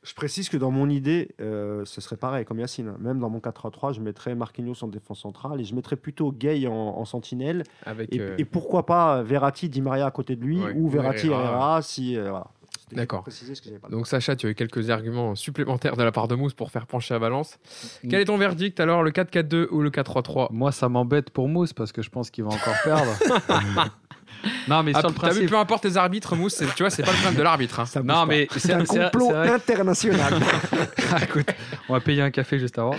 [0.04, 2.92] Je précise que dans mon idée, euh, ce serait pareil, comme Yacine.
[3.00, 6.66] Même dans mon 4-3-3, je mettrais Marquinhos en défense centrale et je mettrais plutôt Gay
[6.66, 7.64] en, en sentinelle.
[7.86, 10.88] Avec, Et, euh, et pourquoi pas Verratti, Di Maria à côté de lui Ouais, ou
[10.90, 11.44] Verratti, Herrera.
[11.44, 12.16] Herrera, si.
[12.18, 12.48] euh, voilà.
[12.92, 13.24] D'accord.
[13.90, 16.86] Donc, Sacha, tu as eu quelques arguments supplémentaires de la part de Mousse pour faire
[16.86, 17.58] pencher à balance.
[18.04, 18.08] Mm.
[18.08, 21.72] Quel est ton verdict alors, le 4-4-2 ou le 4-3-3 Moi, ça m'embête pour Mousse
[21.72, 23.10] parce que je pense qu'il va encore perdre.
[24.68, 25.50] non, mais Ah, sur le T'as vu, principe.
[25.50, 27.80] peu importe les arbitres, Mousse, c'est- tu vois, c'est pas le problème de l'arbitre.
[27.80, 27.84] hein.
[28.04, 28.26] Non, pas.
[28.26, 30.34] mais c'est un complot international.
[31.22, 31.46] Écoute,
[31.88, 32.94] on va payer un café juste avant.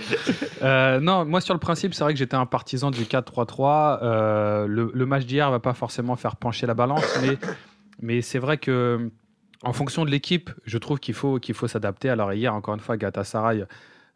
[0.62, 4.00] Euh, non, moi sur le principe, c'est vrai que j'étais un partisan du 4-3-3.
[4.02, 7.36] Euh, le, le match d'hier va pas forcément faire pencher la balance, mais,
[8.00, 9.10] mais c'est vrai que
[9.62, 12.08] en fonction de l'équipe, je trouve qu'il faut, qu'il faut s'adapter.
[12.10, 13.64] Alors hier, encore une fois, Galatasaray,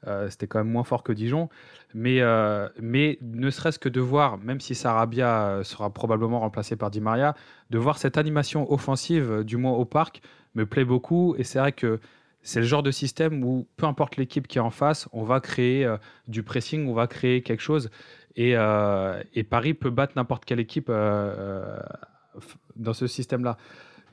[0.07, 1.49] euh, c'était quand même moins fort que Dijon.
[1.95, 6.77] Mais, euh, mais ne serait-ce que de voir, même si Sarabia euh, sera probablement remplacé
[6.77, 7.35] par Di Maria,
[7.71, 10.23] de voir cette animation offensive, euh, du moins au parc,
[10.55, 11.35] me plaît beaucoup.
[11.37, 11.99] Et c'est vrai que
[12.43, 15.41] c'est le genre de système où, peu importe l'équipe qui est en face, on va
[15.41, 15.87] créer
[16.27, 17.91] du pressing, on va créer quelque chose.
[18.35, 18.55] Et,
[19.51, 20.91] Paris peut battre n'importe quelle équipe
[22.77, 23.59] dans ce système-là.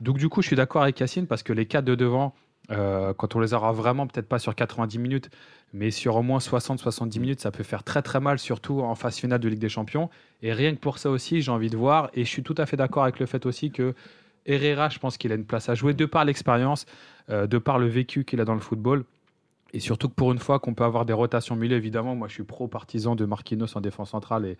[0.02, 2.34] Donc, du coup, je suis d'accord avec Yacine parce que les quatre de devant,
[2.68, 5.30] quand on les aura vraiment, peut-être pas sur 90 minutes,
[5.72, 9.16] mais sur au moins 60-70 minutes, ça peut faire très très mal, surtout en phase
[9.18, 10.08] finale de Ligue des Champions.
[10.42, 12.10] Et rien que pour ça aussi, j'ai envie de voir.
[12.14, 13.94] Et je suis tout à fait d'accord avec le fait aussi que
[14.46, 16.86] Herrera, je pense qu'il a une place à jouer de par l'expérience,
[17.28, 19.04] euh, de par le vécu qu'il a dans le football.
[19.74, 22.34] Et surtout que pour une fois qu'on peut avoir des rotations milieu, évidemment, moi je
[22.34, 24.56] suis pro-partisan de Marquinhos en défense centrale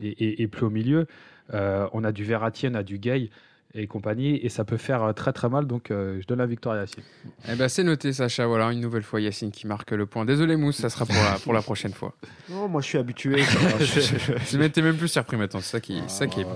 [0.00, 1.06] et, et, plus au milieu.
[1.52, 3.30] Euh, on a du Verratti, on a du Gay
[3.74, 5.66] et compagnie, et ça peut faire euh, très très mal.
[5.66, 7.02] Donc euh, je donne la victoire à Yacine.
[7.50, 8.46] Eh ben, c'est noté, Sacha.
[8.46, 10.24] Voilà, une nouvelle fois Yacine qui marque le point.
[10.24, 12.14] Désolé, Mousse, ça sera pour la, pour la prochaine fois.
[12.50, 13.38] Non, moi je suis habitué.
[13.80, 16.46] je t'es même plus surpris maintenant, c'est ça qui, ça qui est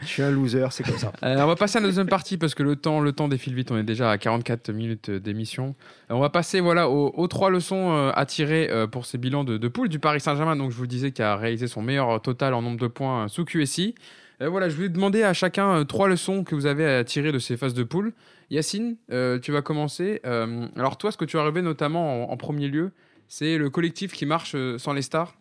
[0.00, 1.12] Je suis un loser, c'est comme ça.
[1.24, 3.54] Euh, on va passer à la deuxième partie parce que le temps, le temps défile
[3.54, 3.70] vite.
[3.70, 5.74] On est déjà à 44 minutes d'émission.
[6.10, 9.88] on va passer voilà, aux, trois leçons à tirer pour ces bilans de, de poule
[9.88, 10.56] du Paris Saint-Germain.
[10.56, 13.44] Donc je vous disais qu'il a réalisé son meilleur total en nombre de points sous
[13.44, 13.94] QSI.
[14.40, 17.32] Euh, voilà, je vais demander à chacun euh, trois leçons que vous avez à tirer
[17.32, 18.12] de ces phases de poule.
[18.50, 20.20] Yacine, euh, tu vas commencer.
[20.24, 22.92] alors toi, ce que tu as rêvé notamment en, premier lieu,
[23.28, 25.34] c'est le collectif qui marche sans les stars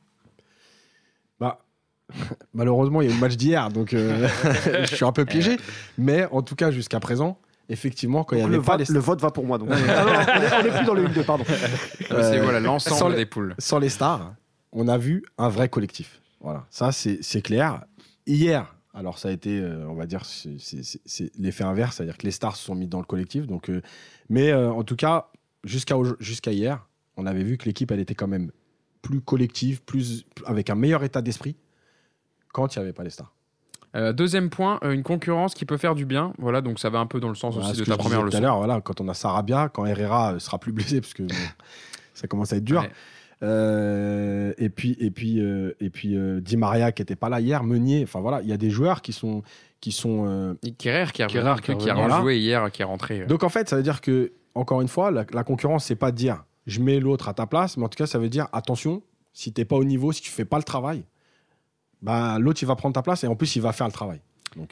[1.40, 1.60] Bah,
[2.54, 5.58] malheureusement, il y a eu le match d'hier, donc je suis un peu piégé.
[5.98, 7.38] Mais en tout cas, jusqu'à présent,
[7.70, 9.58] effectivement, quand il y avait le, pas vote, le vote va pour moi.
[9.58, 9.70] Donc.
[9.88, 11.44] Ah on n'est plus dans le 1-2, pardon.
[12.00, 13.54] c'est voilà, l'ensemble des poules.
[13.58, 14.34] Sans les stars,
[14.72, 16.22] on a vu un vrai collectif.
[16.40, 17.82] Voilà, ça c'est clair.
[18.26, 22.32] Hier, alors ça a été, euh, on va dire, c'est l'effet inverse, c'est-à-dire que les
[22.32, 23.48] stars se sont mis dans le collectif.
[23.48, 23.82] Donc, euh,
[24.30, 25.30] mais euh, en tout cas,
[25.64, 26.88] jusqu'à jusqu'à hier,
[27.18, 28.52] on avait vu que l'équipe, elle était quand même
[29.02, 31.56] plus collective, plus avec un meilleur état d'esprit
[32.54, 33.34] quand il n'y avait pas les stars.
[34.14, 36.34] deuxième point, une concurrence qui peut faire du bien.
[36.38, 38.38] Voilà, donc ça va un peu dans le sens aussi de ta première leçon.
[38.38, 41.24] Tout à l'heure, voilà, quand on a Sarabia, quand Herrera sera plus blessé, parce que
[42.14, 42.86] ça commence à être dur.
[43.44, 47.42] Euh, et puis, et puis, euh, et puis euh, Di Maria qui n'était pas là
[47.42, 48.04] hier, Meunier.
[48.04, 49.44] Enfin voilà, il y a des joueurs qui sont.
[49.82, 53.26] Qui sont Kerrer qui a, qui, a joué hier, qui est rentré.
[53.26, 56.16] Donc en fait, ça veut dire que, encore une fois, la, concurrence, c'est pas de
[56.16, 59.04] dire je mets l'autre à ta place, mais en tout cas, ça veut dire attention,
[59.34, 61.04] si tu n'es pas au niveau, si tu fais pas le travail,
[62.02, 64.22] bah, l'autre il va prendre ta place et en plus il va faire le travail.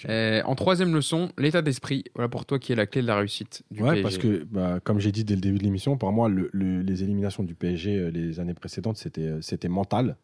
[0.10, 2.04] Euh, en troisième leçon, l'état d'esprit.
[2.16, 4.80] Voilà pour toi qui est la clé de la réussite du ouais, parce que, bah,
[4.84, 8.10] comme j'ai dit dès le début de l'émission, pour moi, les éliminations du PSG euh,
[8.10, 10.18] les années précédentes, c'était, euh, c'était mental.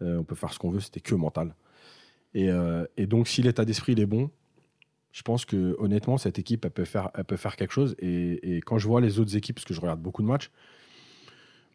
[0.00, 1.54] on peut faire ce qu'on veut, c'était que mental.
[2.34, 2.50] Et,
[2.96, 4.28] et donc, si l'état d'esprit est bon,
[5.12, 7.94] je pense que honnêtement, cette équipe, elle peut faire, elle peut faire quelque chose.
[8.00, 10.50] Et, et, quand je vois les autres équipes, parce que je regarde beaucoup de matchs,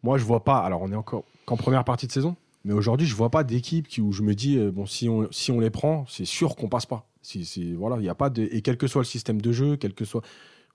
[0.02, 0.58] moi, je vois pas.
[0.58, 3.86] Alors, on est encore qu'en première partie de saison, mais aujourd'hui, je vois pas d'équipe
[4.00, 6.86] où je me dis, bon, si on, si on les prend, c'est sûr qu'on passe
[6.86, 7.09] pas.
[7.22, 9.76] Si, voilà, il y a pas de, et quel que soit le système de jeu,
[9.76, 10.22] quel que soit,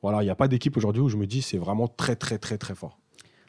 [0.02, 2.38] voilà, il n'y a pas d'équipe aujourd'hui où je me dis c'est vraiment très très
[2.38, 3.00] très très fort.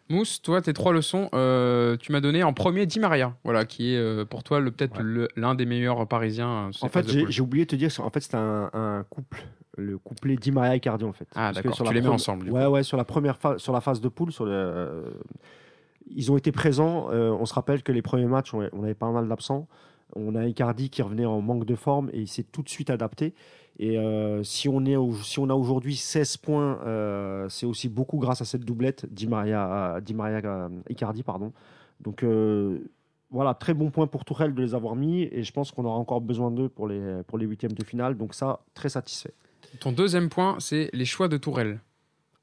[0.09, 3.93] Mousse, toi, tes trois leçons, euh, tu m'as donné en premier Di Maria, voilà, qui
[3.93, 5.03] est euh, pour toi peut-être
[5.37, 6.71] l'un des meilleurs Parisiens.
[6.81, 9.45] En fait, j'ai oublié de te dire, en fait, c'est un, couple,
[9.77, 11.27] le couplet Di Maria et Cardi, en fait.
[11.35, 12.49] Ah d'accord, tu les mets ensemble.
[12.51, 15.11] Ouais, ouais, sur la première phase, sur la phase de poule, sur le, euh,
[16.09, 17.09] ils ont été présents.
[17.11, 19.67] on se rappelle que les premiers matchs, on, on avait pas mal d'absents.
[20.15, 22.91] On a Icardi qui revenait en manque de forme et il s'est tout de suite
[22.91, 23.35] adapté.
[23.79, 28.19] Et euh, si, on est, si on a aujourd'hui 16 points, euh, c'est aussi beaucoup
[28.19, 31.23] grâce à cette doublette Di Maria, Di Maria Icardi.
[31.23, 31.53] Pardon.
[32.01, 32.79] Donc euh,
[33.31, 35.99] voilà, très bon point pour Tourelle de les avoir mis et je pense qu'on aura
[35.99, 38.17] encore besoin d'eux pour les, pour les huitièmes de finale.
[38.17, 39.35] Donc ça, très satisfait.
[39.81, 41.81] Ton deuxième point, c'est les choix de Tourelle.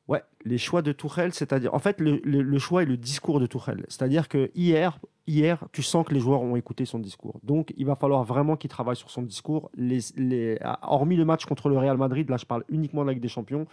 [0.10, 3.86] Ouais, les choix de Tourelle, c'est-à-dire, en fait, le, choix et le discours de Tourelle.
[3.88, 7.40] C'est-à-dire que hier, hier, tu sens que les joueurs ont écouté son discours.
[7.44, 9.72] Donc, il va falloir vraiment qu'il travaille sur son discours.
[10.82, 13.30] Hormis le match contre le Real Madrid, là, je parle uniquement de la Ligue des
[13.30, 13.66] Champions.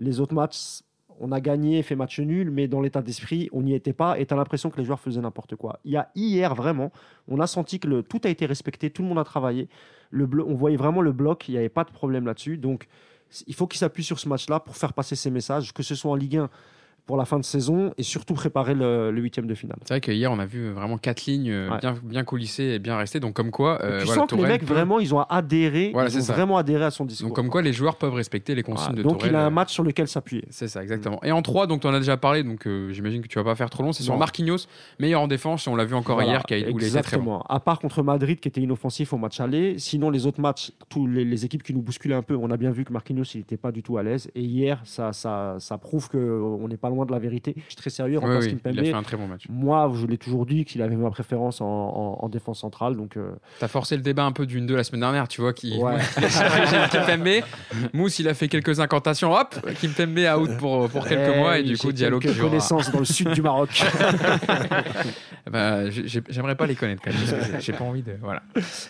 [0.00, 0.82] Les autres matchs,
[1.20, 4.18] on a gagné, fait match nul, mais dans l'état d'esprit, on n'y était pas.
[4.18, 5.78] Et tu as l'impression que les joueurs faisaient n'importe quoi.
[5.84, 6.90] Il y a hier, vraiment,
[7.28, 9.68] on a senti que tout a été respecté, tout le monde a travaillé.
[10.12, 12.58] On voyait vraiment le bloc, il n'y avait pas de problème là-dessus.
[12.58, 12.88] Donc,
[13.46, 16.10] il faut qu'il s'appuie sur ce match-là pour faire passer ses messages, que ce soit
[16.10, 16.50] en Ligue 1
[17.06, 19.78] pour la fin de saison et surtout préparer le, huitième de finale.
[19.82, 22.96] C'est vrai qu'hier on a vu vraiment quatre lignes euh, bien, bien coulissées et bien
[22.96, 23.20] restées.
[23.20, 26.32] Donc comme quoi, euh, tu sens que les mecs vraiment ils ont adhéré, ils ont
[26.32, 27.28] vraiment adhéré à son discours.
[27.28, 29.50] Donc comme quoi les joueurs peuvent respecter les consignes de donc Donc il a un
[29.50, 30.44] match sur lequel s'appuyer.
[30.50, 31.20] C'est ça exactement.
[31.22, 33.44] Et en 3, donc tu en as déjà parlé, donc euh, j'imagine que tu vas
[33.44, 33.92] pas faire trop long.
[33.92, 34.66] C'est sur Marquinhos,
[34.98, 35.66] meilleur en défense.
[35.68, 37.42] On l'a vu encore hier, qui a exactement.
[37.48, 41.06] À part contre Madrid qui était inoffensif au match aller, sinon les autres matchs, tous
[41.06, 43.58] les, équipes qui nous bousculaient un peu, on a bien vu que Marquinhos il n'était
[43.58, 44.30] pas du tout à l'aise.
[44.34, 48.18] Et hier, ça, ça, ça prouve qu'on n'est pas loin de la vérité très sérieux.
[48.18, 49.44] en oui, il a fait un très bon match.
[49.48, 52.96] Moi, je l'ai toujours dit qu'il avait ma préférence en, défense centrale.
[52.96, 53.30] Donc, euh...
[53.60, 55.52] T'as forcé le débat un peu d'une 2 la semaine dernière, tu vois.
[55.52, 55.78] Qui...
[55.78, 55.96] Ouais.
[57.92, 59.32] Mousse, il a fait quelques incantations.
[59.32, 61.58] Hop, Kimpembe out pour, pour quelques eh mois.
[61.58, 63.70] Et du coup, Diallo qui connaissance dans le sud du Maroc.
[65.50, 67.60] bah, J'aimerais pas les connaître quand même.
[67.60, 68.16] J'ai pas envie de.
[68.20, 68.42] Voilà.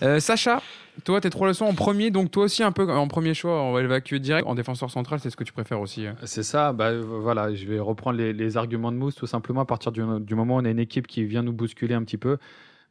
[0.03, 0.63] Euh, Sacha,
[1.05, 3.73] toi, tes trois leçons en premier, donc toi aussi un peu en premier choix, on
[3.73, 4.47] va évacuer direct.
[4.47, 6.07] En défenseur central, c'est ce que tu préfères aussi.
[6.07, 6.17] Hein.
[6.25, 9.93] C'est ça, bah, voilà, je vais reprendre les, arguments de Mousse, tout simplement à partir
[9.93, 12.39] du, moment où on a une équipe qui vient nous bousculer un petit peu.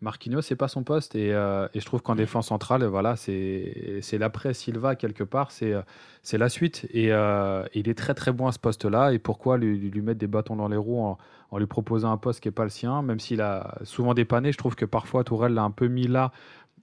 [0.01, 1.15] Marquinhos, c'est pas son poste.
[1.15, 5.73] Et, euh, et je trouve qu'en défense centrale, voilà, c'est l'après Silva quelque part, c'est
[5.73, 5.81] euh,
[6.21, 6.85] c'est la suite.
[6.91, 9.13] Et euh, il est très très bon à ce poste-là.
[9.13, 11.17] Et pourquoi lui, lui mettre des bâtons dans les roues en,
[11.51, 14.51] en lui proposant un poste qui n'est pas le sien, même s'il a souvent dépanné.
[14.51, 16.31] Je trouve que parfois Tourelle l'a un peu mis là,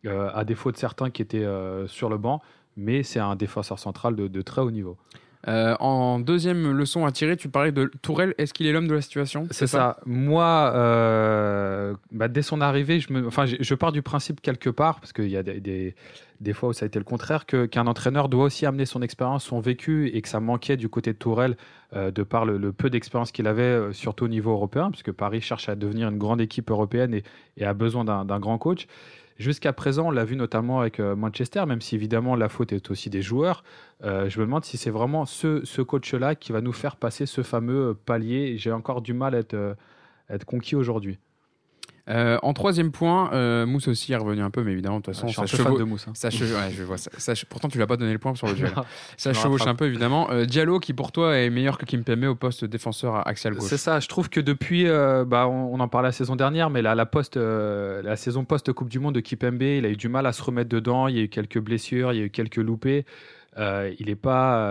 [0.06, 2.40] euh, à défaut de certains qui étaient euh, sur le banc.
[2.76, 4.96] Mais c'est un défenseur central de, de très haut niveau.
[5.48, 8.32] Euh, en deuxième leçon à tirer, tu parlais de Tourelle.
[8.38, 9.46] Est-ce qu'il est l'homme de la situation?
[9.50, 9.98] C'est ça?
[10.06, 14.70] Moi, euh, bah, dès son arrivée, je, me, enfin, je, je pars du principe quelque
[14.70, 15.96] part, parce qu'il y a des, des,
[16.40, 19.02] des fois où ça a été le contraire, que- qu'un entraîneur doit aussi amener son
[19.02, 21.56] expérience, son vécu, et que ça manquait du côté de Tourelle,
[21.94, 25.40] euh, de par le, le peu d'expérience qu'il avait, surtout au niveau européen, puisque Paris
[25.40, 27.24] cherche à devenir une grande équipe européenne et,
[27.56, 28.86] et a besoin d'un grand coach.
[29.38, 32.90] Jusqu'à présent, on l'a vu notamment avec euh, Manchester, même si évidemment la faute est
[32.90, 33.64] aussi des joueurs.
[34.04, 37.26] Euh, je me demande si c'est vraiment ce, ce coach-là qui va nous faire passer
[37.26, 38.56] ce fameux euh, palier.
[38.58, 39.76] J'ai encore du mal à être,
[40.28, 41.18] à être conquis aujourd'hui.
[42.12, 45.14] Euh, En troisième point, euh, Mousse aussi est revenu un peu, mais évidemment, de toute
[45.14, 46.06] Je façon, suis un ça peu fan chevau- de mousse.
[46.08, 46.12] hein.
[46.14, 47.10] ça che- ouais, je vois ça.
[47.16, 48.72] Ça che- pourtant, tu l'as pas donné le point sur le duel.
[49.16, 50.28] Ça Je chevauche un peu, évidemment.
[50.30, 53.68] Euh, Diallo, qui pour toi est meilleur que Kimpembe au poste défenseur axial gauche.
[53.68, 56.82] C'est ça, je trouve que depuis, bah, on, on en parlait la saison dernière, mais
[56.82, 60.26] la, la, post, la saison post-Coupe du Monde de Kipembe, il a eu du mal
[60.26, 62.56] à se remettre dedans, il y a eu quelques blessures, il y a eu quelques
[62.56, 63.04] loupés.
[63.58, 64.70] Il n'est pas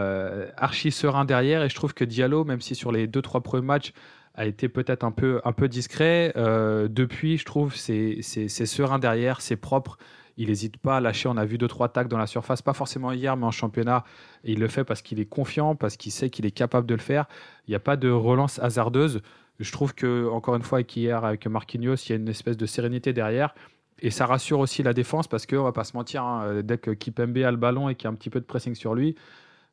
[0.57, 3.65] archi serein derrière et je trouve que Diallo, même si sur les deux trois premiers
[3.65, 3.93] matchs
[4.35, 9.41] a été peut-être un peu, un peu discret, euh, depuis, je trouve, c'est serein derrière,
[9.41, 9.97] c'est propre.
[10.37, 11.27] Il n'hésite pas à lâcher.
[11.27, 14.05] On a vu deux trois tacs dans la surface, pas forcément hier, mais en championnat.
[14.43, 16.95] Et il le fait parce qu'il est confiant, parce qu'il sait qu'il est capable de
[16.95, 17.25] le faire.
[17.67, 19.21] Il n'y a pas de relance hasardeuse.
[19.59, 22.57] Je trouve que, encore une fois, avec hier, avec Marquinhos, il y a une espèce
[22.57, 23.53] de sérénité derrière.
[23.99, 26.89] Et ça rassure aussi la défense parce qu'on va pas se mentir, hein, dès que
[26.91, 29.15] Kipembe a le ballon et qu'il y a un petit peu de pressing sur lui,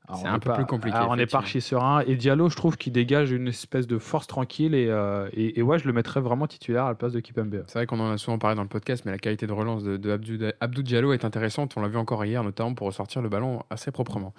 [0.09, 2.01] alors, C'est un est peu pas- plus compliqué, alors, on n'est pas archi serein.
[2.07, 4.75] Et Diallo, je trouve qu'il dégage une espèce de force tranquille.
[4.75, 7.63] Et, euh, et, et ouais, je le mettrais vraiment titulaire à la place de Kipembe.
[7.67, 9.85] C'est vrai qu'on en a souvent parlé dans le podcast, mais la qualité de relance
[9.85, 11.75] de, de Abdou, Abdou Diallo est intéressante.
[11.77, 14.33] On l'a vu encore hier, notamment pour ressortir le ballon assez proprement.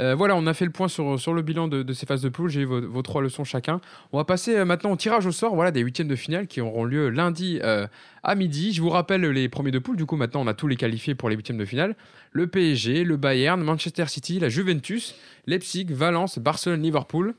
[0.00, 2.22] Euh, voilà, on a fait le point sur, sur le bilan de, de ces phases
[2.22, 2.48] de poule.
[2.50, 3.80] J'ai eu vos, vos trois leçons chacun.
[4.12, 6.60] On va passer euh, maintenant au tirage au sort voilà, des huitièmes de finale qui
[6.60, 7.86] auront lieu lundi euh,
[8.26, 8.72] à midi.
[8.72, 9.96] Je vous rappelle les premiers de poule.
[9.96, 11.96] Du coup, maintenant, on a tous les qualifiés pour les huitièmes de finale.
[12.32, 15.14] Le PSG, le Bayern, Manchester City, la Juventus,
[15.46, 17.34] Leipzig, Valence, Barcelone, Liverpool.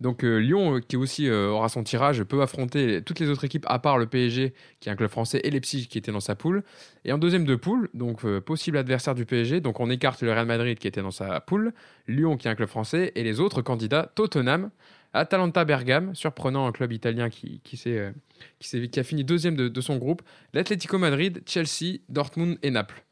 [0.00, 3.44] Donc euh, Lyon, euh, qui aussi euh, aura son tirage, peut affronter toutes les autres
[3.44, 6.18] équipes à part le PSG, qui est un club français, et Leipzig, qui était dans
[6.18, 6.64] sa poule.
[7.04, 10.46] Et en deuxième de poule, donc possible adversaire du PSG, donc on écarte le Real
[10.46, 11.72] Madrid, qui était dans sa poule,
[12.08, 14.70] Lyon, qui est un club français, et les autres candidats, Tottenham,
[15.14, 18.12] Atalanta Bergame, surprenant un club italien qui, qui, s'est, euh,
[18.58, 20.22] qui, qui a fini deuxième de, son groupe,
[20.54, 23.04] l'Atlético Madrid, Chelsea, Dortmund et Naples.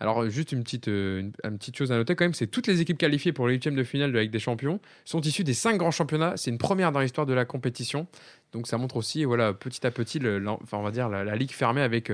[0.00, 2.66] Alors, euh, juste une petite, euh, une, petite chose à noter quand même, c'est toutes
[2.66, 5.44] les équipes qualifiées pour les huitièmes de finale de la Ligue des Champions sont issues
[5.44, 6.36] des cinq grands championnats.
[6.36, 8.08] C'est une première dans l'histoire de la compétition.
[8.52, 11.36] Donc, ça montre aussi, voilà, petit à petit, l'en- enfin, on va dire la, la
[11.36, 12.10] ligue fermée avec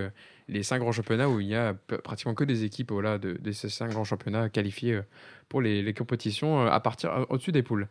[0.50, 3.52] les cinq grands championnats où il y a pratiquement que des équipes voilà, de, de
[3.52, 5.02] ces cinq grands championnats qualifiées euh,
[5.50, 7.88] pour les, compétitions euh, à partir euh, au-dessus des poules.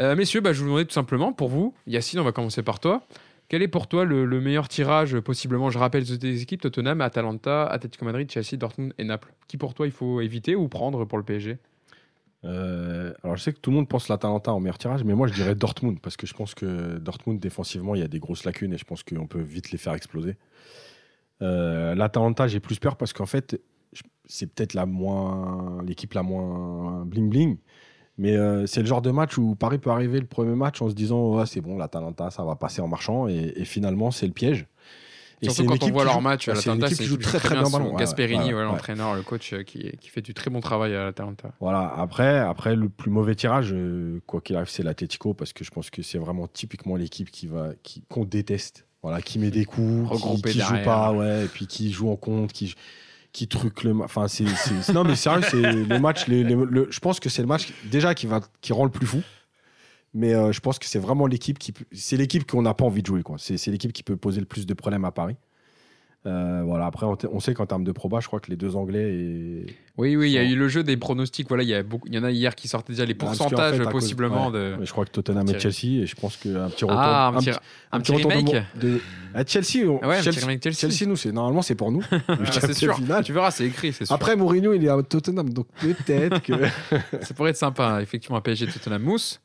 [0.00, 2.80] Euh, messieurs, bah, je vous demandais tout simplement pour vous, Yacine, on va commencer par
[2.80, 3.06] toi.
[3.48, 7.66] Quel est pour toi le, le meilleur tirage possiblement Je rappelle des équipes Tottenham, Atalanta,
[7.66, 9.32] Atletico Madrid, Chelsea, Dortmund et Naples?
[9.46, 11.58] Qui pour toi il faut éviter ou prendre pour le PSG
[12.42, 15.32] alors je sais que tout le monde pense l'Atalanta en meilleur tirage, mais moi je
[15.32, 18.74] dirais Dortmund parce que je pense que Dortmund défensivement il y a des grosses lacunes
[18.74, 20.36] et je pense qu'on peut vite les faire exploser.
[21.40, 23.58] L'Atalanta j'ai plus peur parce qu'en fait
[24.26, 27.56] c'est peut-être la moins l'équipe la moins bling bling,
[28.18, 30.88] mais euh, c'est le genre de match où Paris peut arriver le premier match en
[30.88, 34.26] se disant ouais, c'est bon l'Atalanta ça va passer en marchant et, et finalement c'est
[34.26, 34.66] le piège.
[35.42, 37.64] Et c'est Surtout quand on voit leur joue- match l'Atalanta, c'est joue très très bien
[37.66, 37.94] son ballon.
[37.96, 38.64] Gasperini, ouais, ouais, ouais.
[38.64, 41.50] l'entraîneur, le coach euh, qui, qui fait du très bon travail à l'Atalanta.
[41.60, 45.64] Voilà, après, après le plus mauvais tirage, euh, quoi qu'il arrive, c'est l'Atletico parce que
[45.64, 48.86] je pense que c'est vraiment typiquement l'équipe qui va, qui, qu'on déteste.
[49.02, 52.16] Voilà, qui met des coups, qui, qui joue pas, ouais, et puis qui joue en
[52.16, 52.74] compte, qui,
[53.34, 54.00] qui truc le.
[54.00, 54.44] Enfin, c'est,
[54.94, 56.24] non, mais sérieux, c'est le match.
[56.28, 59.20] je pense que c'est le match déjà qui va, qui rend le plus fou.
[60.14, 63.02] Mais euh, je pense que c'est vraiment l'équipe qui, c'est l'équipe qu'on n'a pas envie
[63.02, 63.36] de jouer, quoi.
[63.36, 65.36] C'est l'équipe qui peut poser le plus de problèmes à Paris.
[66.26, 66.86] Euh, voilà.
[66.86, 69.66] Après, on, sait qu'en termes de proba, je crois que les deux Anglais et
[69.98, 71.46] Oui, oui, il y a eu le jeu des pronostics.
[71.48, 73.76] Voilà, il y, a beaucoup, il y en a hier qui sortaient déjà les pourcentages
[73.76, 74.76] fait, à cause- possiblement ouais, de.
[74.80, 75.58] mais je crois que Tottenham et.
[75.58, 76.98] Chelsea, et je pense qu'un petit retour.
[76.98, 77.58] Ah, un petit, petit-
[77.92, 79.00] un petit retournement remake de
[79.34, 80.78] à Chelsea, on- Ah ouais, un petit Chelsea, remake Chelsea.
[80.78, 82.02] Chelsea, nous, c'est normalement c'est pour nous.
[82.28, 82.98] Ah, c'est sûr.
[83.24, 84.14] Tu verras, c'est écrit, c'est sûr.
[84.14, 86.52] Après, Mourinho, il est à Tottenham, donc peut-être que.
[87.22, 89.40] Ça pourrait être sympa, hein, effectivement, un PSG Tottenham Mousse.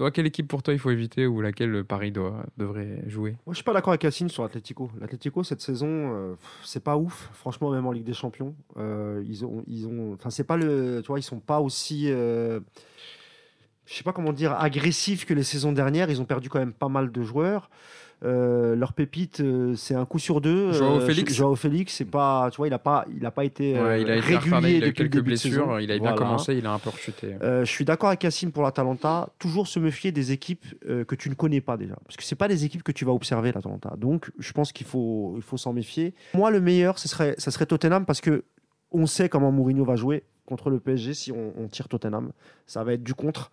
[0.00, 3.32] Toi, quelle équipe pour toi il faut éviter ou laquelle le Paris doit, devrait jouer?
[3.44, 4.90] Moi, je suis pas d'accord avec Yacine sur l'Atlético.
[4.98, 7.28] L'Atlético cette saison, euh, c'est pas ouf.
[7.34, 11.40] Franchement, même en Ligue des Champions, euh, ils ont, ils ont, pas le, ils sont
[11.40, 12.60] pas aussi, euh,
[13.84, 16.08] je sais pas comment dire, agressifs que les saisons dernières.
[16.08, 17.68] Ils ont perdu quand même pas mal de joueurs.
[18.22, 20.72] Euh, leur pépite, euh, c'est un coup sur deux.
[20.72, 21.34] Joao Euh, Félix.
[21.34, 24.10] Joao Félix, c'est pas, tu vois, il a pas, il a pas été Ouais, il
[24.10, 26.16] a été régulier retardé, il a eu quelques blessures, il a bien Voilà.
[26.16, 27.36] commencé, il a un peu rechuté.
[27.40, 29.30] Je suis d'accord avec Yacine pour l'Atalanta.
[29.38, 32.48] Toujours se méfier des équipes que tu ne connais pas déjà, parce que c'est pas
[32.48, 33.94] des équipes que tu vas observer l'Atalanta.
[33.96, 36.14] Donc, je pense qu'il faut, il faut s'en méfier.
[36.34, 38.44] Moi, le meilleur, ce serait, ça serait Tottenham, parce que
[38.92, 42.32] on sait comment Mourinho va jouer contre le PSG si on, on tire Tottenham.
[42.66, 43.50] Ça va être du contre.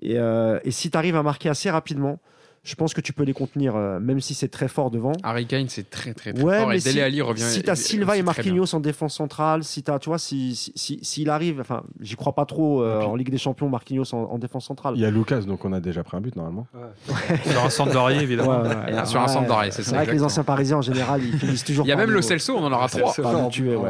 [0.00, 2.20] Et, euh, et si tu arrives à marquer assez rapidement,
[2.64, 5.12] je pense que tu peux les contenir, euh, même si c'est très fort devant.
[5.22, 6.68] Harry Kane, c'est très très très Ouais, fort.
[6.68, 7.42] mais Et Dele si- Alli revient.
[7.42, 8.22] Si tu as Silva et.
[8.22, 12.14] Marquinhos en défense centrale, si tu tu vois, s'il si, si, s'il arrive, enfin, j'y
[12.16, 14.94] crois pas trop euh, puis- en Ligue des Champions, Marquinhos en, en défense centrale.
[14.96, 16.66] Il y a Lucas, donc on a déjà pris un but normalement.
[17.50, 18.60] Sur un centre d'oreiller, évidemment.
[18.62, 20.78] Ouais, ouais, Et sur un centre d'oreille, c'est C'est ça, vrai que les anciens parisiens
[20.78, 21.86] en général, ils finissent toujours.
[21.86, 23.14] Il y a même le Celso, on en aura trois.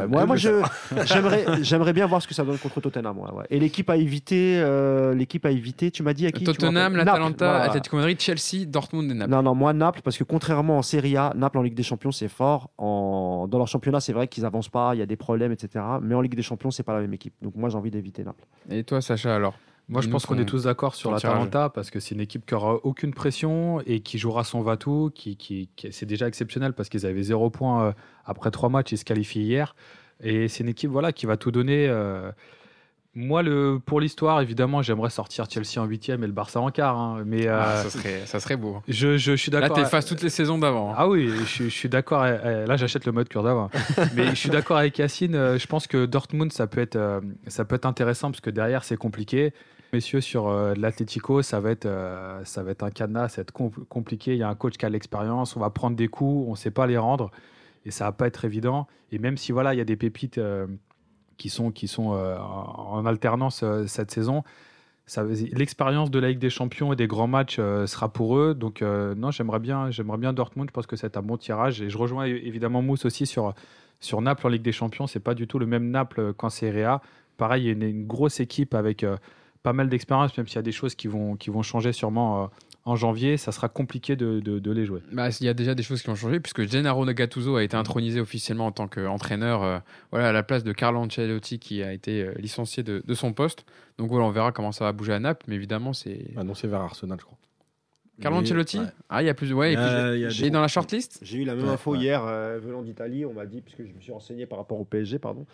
[0.07, 0.35] Moi,
[1.61, 3.17] j'aimerais, bien voir ce que ça donne contre Tottenham.
[3.49, 7.61] Et l'équipe à éviter, euh, l'équipe à éviter, tu m'as dit à qui Tottenham, l'Atalanta.
[7.63, 9.31] Atletico Madrid, Chelsea, Dortmund et Naples.
[9.31, 12.11] Non, non, moi Naples, parce que contrairement en Serie A, Naples en Ligue des Champions,
[12.11, 12.69] c'est fort.
[12.77, 13.47] En...
[13.49, 15.83] Dans leur championnat, c'est vrai qu'ils avancent pas, il y a des problèmes, etc.
[16.01, 17.33] Mais en Ligue des Champions, c'est pas la même équipe.
[17.41, 18.45] Donc moi, j'ai envie d'éviter Naples.
[18.69, 19.55] Et toi, Sacha, alors?
[19.91, 22.53] Moi, je pense qu'on est tous d'accord sur l'Atalanta parce que c'est une équipe qui
[22.53, 25.09] aura aucune pression et qui jouera son va-tout.
[25.15, 27.91] Qui, qui, qui- c'est déjà exceptionnel parce qu'ils avaient zéro point euh,
[28.23, 28.91] après trois matchs.
[28.91, 29.75] Ils se qualifient hier.
[30.21, 31.87] Et c'est une équipe voilà, qui va tout donner.
[31.89, 32.31] euh.
[33.15, 36.95] Moi, le, pour l'histoire, évidemment, j'aimerais sortir Chelsea en huitième et le Barça en quart.
[36.97, 37.23] hein.
[37.25, 38.81] Mais euh, Ah, ça, serait, ça serait beau.
[38.87, 39.77] je, je, je suis Là, d'accord.
[39.77, 40.91] t'effaces toutes les saisons d'avant.
[40.91, 40.95] hein.
[40.97, 42.21] Ah oui, je, suis- je suis d'accord.
[42.21, 43.71] euh, euh, Là, j'achète le mode Kurzawa.
[44.15, 45.33] Mais je suis d'accord avec Yacine.
[45.33, 48.51] euh, Je pense que Dortmund, ça peut être, euh, ça peut être intéressant parce que
[48.51, 49.53] derrière, c'est compliqué.
[49.91, 53.41] Messieurs, sur euh, l'Atlético, ça va être, euh, ça va être un cadenas, ça va
[53.41, 54.33] être compl- compliqué.
[54.33, 55.55] Il y a un coach qui a l'expérience.
[55.55, 57.31] On va prendre des coups, on ne sait pas les rendre,
[57.87, 58.87] et ça va pas être évident.
[59.11, 60.67] Et même si voilà, il y a des pépites euh,
[61.39, 64.43] qui sont, qui sont euh, en alternance euh, cette saison.
[65.53, 68.53] L'expérience de la Ligue des Champions et des grands matchs euh, sera pour eux.
[68.53, 70.69] Donc, non, j'aimerais bien, bien Dortmund.
[70.69, 71.81] Je pense que c'est un bon tirage.
[71.81, 73.55] Et je rejoins évidemment Mousse aussi sur,
[73.99, 75.07] sur Naples en Ligue des Champions.
[75.07, 77.01] C'est pas du tout le même Naples qu'en Serie A.
[77.37, 79.03] Pareil, il y a une, grosse équipe avec
[79.63, 82.51] pas mal d'expérience, même s'il y a des choses qui vont, qui vont changer sûrement
[82.89, 83.37] en janvier.
[83.37, 85.01] Ça sera compliqué de, de- de les jouer.
[85.11, 87.75] Bah, il y a déjà des choses qui ont changé puisque Gennaro Gattuso a été
[87.77, 89.79] intronisé officiellement en tant qu'entraîneur euh,
[90.11, 93.33] voilà, à la place de Carlo Ancelotti qui a été euh, licencié de, de son
[93.33, 93.65] poste.
[93.97, 96.81] Donc voilà, on verra comment ça va bouger à Naples, mais évidemment c'est Annoncé vers
[96.81, 97.37] Arsenal, je crois.
[98.21, 98.79] Carlo Ancelotti.
[98.79, 98.85] ouais.
[99.09, 99.73] Ah, il y a plus, ouais.
[99.75, 101.19] Puis- il des- dans la shortlist.
[101.21, 101.99] J'ai eu la même Ouais, info ouais.
[101.99, 103.25] hier euh, venant d'Italie.
[103.25, 105.45] On m'a dit, puisque je me suis renseigné par rapport au PSG, pardon,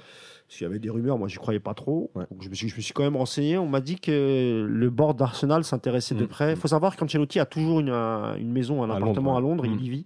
[0.48, 2.12] parce qu'il y avait des rumeurs, moi j'y croyais pas trop.
[2.16, 2.26] Ouais.
[2.32, 3.58] Donc, je, me suis, je me suis quand même renseigné.
[3.58, 6.28] On m'a dit que le board d'Arsenal s'intéressait de Mm.
[6.28, 6.52] près.
[6.52, 9.66] Il faut savoir qu'Ancelotti a toujours une, un- une maison, un À appartement Londres, à
[9.66, 9.80] Londres, il Mm.
[9.86, 10.06] y vit.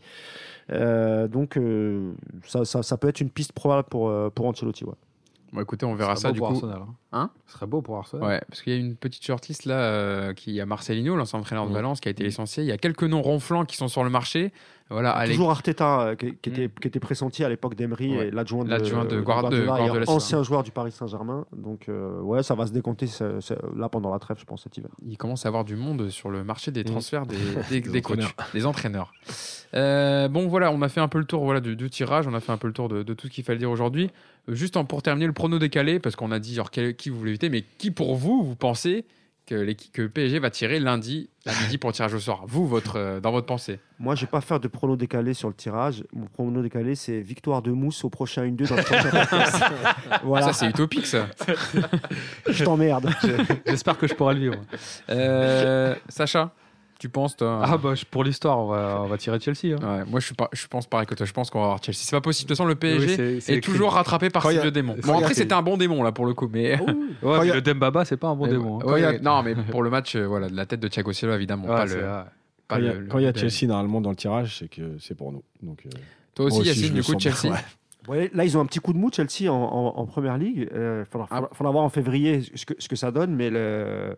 [0.72, 2.12] Euh, donc euh,
[2.46, 4.84] ça, ça, ça peut être une piste probable pour, euh, pour Ancelotti.
[4.86, 4.94] Ouais.
[5.52, 6.46] Bon, écoutez, on verra ça du coup.
[6.46, 6.82] Arsenal.
[7.12, 8.28] Hein Ce serait beau pour Arsenal.
[8.28, 11.68] Ouais, parce qu'il y a une petite shortlist là euh, qui a Marcelino, l'ancien entraîneur
[11.68, 11.74] de.
[11.74, 12.64] Valence, qui a été licencié.
[12.64, 14.52] Il y a quelques noms ronflants qui sont sur le marché.
[14.92, 18.28] Voilà, Toujours Arteta, euh, qui, qui était, qui était pressenti à l'époque d'Emery, Ouais.
[18.28, 21.46] et l'adjoint de, L'adjoint de Guard- de Guardiola, ancien joueur du Paris Saint-Germain.
[21.56, 23.06] Donc euh, ouais, ça va se décompter
[23.76, 24.90] là pendant la trêve, je pense, cet hiver.
[25.08, 26.86] il commence à avoir du monde sur le marché des Mm.
[26.86, 27.36] transferts des,
[27.70, 28.34] des, Des des coachs, entraîneurs.
[28.54, 29.12] des entraîneurs.
[29.76, 32.34] Euh, bon, voilà, on a fait un peu le tour voilà, du, du tirage, on
[32.34, 34.10] a fait un peu le tour de, de tout ce qu'il fallait dire aujourd'hui.
[34.48, 37.20] Juste en- pour terminer, le prono décalé, parce qu'on a dit genre, quel- qui vous
[37.20, 39.06] voulez éviter, mais qui pour vous, vous pensez
[39.50, 43.20] que, PSG va tirer lundi à midi pour le tirage au sort Vous, votre, euh,
[43.20, 46.04] dans votre pensée Moi, je vais pas faire de prono décalé sur le tirage.
[46.14, 49.10] Mon prono décalé, c'est victoire de Mousse au prochain 1-2 dans le prochain
[50.24, 51.28] voilà, Ça, c'est utopique, ça.
[52.48, 53.10] je t'emmerde.
[53.66, 54.62] J'espère que je pourrai le vivre.
[55.10, 56.54] Euh, Sacha,
[57.00, 59.74] tu penses, toi Ah bah pour l'histoire, on va, on va tirer Chelsea.
[59.76, 60.00] hein.
[60.00, 61.26] Ouais, moi, je, suis pas, je pense pareil que toi.
[61.26, 61.98] Je pense qu'on va avoir Chelsea.
[62.02, 62.50] C'est pas possible.
[62.50, 64.64] De toute façon, le Oui, PSG est toujours rattrapé par Quand ce il y a-
[64.64, 64.96] vieux démon.
[65.04, 66.48] Bon, après, c'était un bon démon, là, pour le coup.
[66.52, 66.78] Mais.
[67.24, 68.80] Ouais, a- le Dembaba, c'est pas un bon Mais- démon.
[68.82, 68.86] hein.
[68.86, 71.36] ouais, a- Non, mais pour le match, euh, voilà, de la tête de Thiago Silva,
[71.36, 71.64] évidemment.
[71.68, 72.24] Ouais, pas c'est le, vrai.
[72.68, 74.16] pas Quand il y a, le- quand il y a le- Chelsea normalement dans le
[74.16, 75.44] tirage, c'est que c'est pour nous.
[75.64, 75.90] Donc, euh,
[76.36, 77.54] Toi aussi, Yacine, du coup, Chelsea.
[78.08, 78.32] ouais.
[78.34, 80.70] Là, ils ont un petit coup de mou, Chelsea, en, en, en première ligue.
[80.74, 81.36] Il faudra, Ah.
[81.36, 84.16] faudra- faudra voir en février ce que, ce que ça donne, mais le,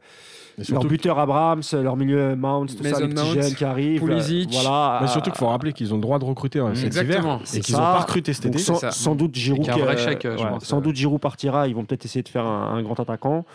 [0.57, 3.65] Mais leur buteur Abrahams, leur milieu Mount, tout Mason ça, les petits Mount, jeunes qui
[3.65, 4.01] arrivent.
[4.01, 4.49] Pulisic.
[4.53, 6.71] euh, voilà, mais surtout euh, qu'il faut rappeler qu'ils ont le droit de recruter hein,
[6.75, 8.63] cet hiver et qu'ils n'ont pas recruté cet donc été.
[8.91, 10.83] sans, doute Giroud, euh, ouais, pense, sans ouais.
[10.83, 11.67] doute Giroud partira.
[11.67, 13.45] Ils vont peut-être essayer de faire un, un grand attaquant.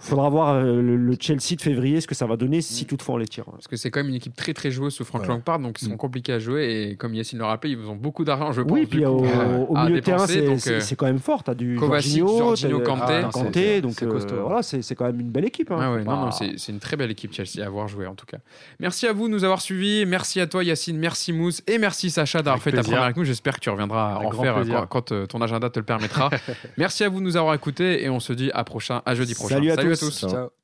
[0.00, 3.16] Faudra voir euh, le, le Chelsea de février, ce que ça va donner si toutefois
[3.16, 3.44] on les tire.
[3.44, 5.28] Parce que c'est quand même une équipe très très joueuse sous Frank Ouais.
[5.28, 5.96] Lampard, donc ils sont Mm.
[5.98, 6.88] compliqués à jouer.
[6.90, 8.72] Et comme Yacine le rappelé, ils ont beaucoup d'argent, je pense.
[8.72, 11.18] Oui, du puis coup, au, euh, au milieu de terrain, c'est euh, c'est quand même
[11.18, 11.44] fort.
[11.44, 13.12] Tu as du Kovacic, Jorginho, Jorginho, t'as- Kanté.
[13.24, 15.70] ah, Kanté, donc euh, voilà, c'est c'est quand même une belle équipe.
[15.70, 15.78] hein.
[15.80, 17.86] Ah ouais, C'est non, pas- non, c'est c'est une très belle équipe Chelsea à avoir
[17.86, 18.38] joué en tout cas.
[18.78, 20.06] Merci à vous de nous avoir suivis.
[20.06, 23.24] Merci à toi Yacine, merci Mousse et merci Sacha d'avoir fait ta première avec nous.
[23.24, 26.30] J'espère que tu reviendras Avec en faire quand, quand, ton agenda te le permettra.
[26.78, 29.34] merci à vous de nous avoir écoutés et on se dit à prochain, à jeudi
[29.34, 29.56] prochain.
[29.56, 30.10] Salut à à tous.
[30.10, 30.20] tous.
[30.20, 30.30] Ciao.
[30.30, 30.59] Ciao.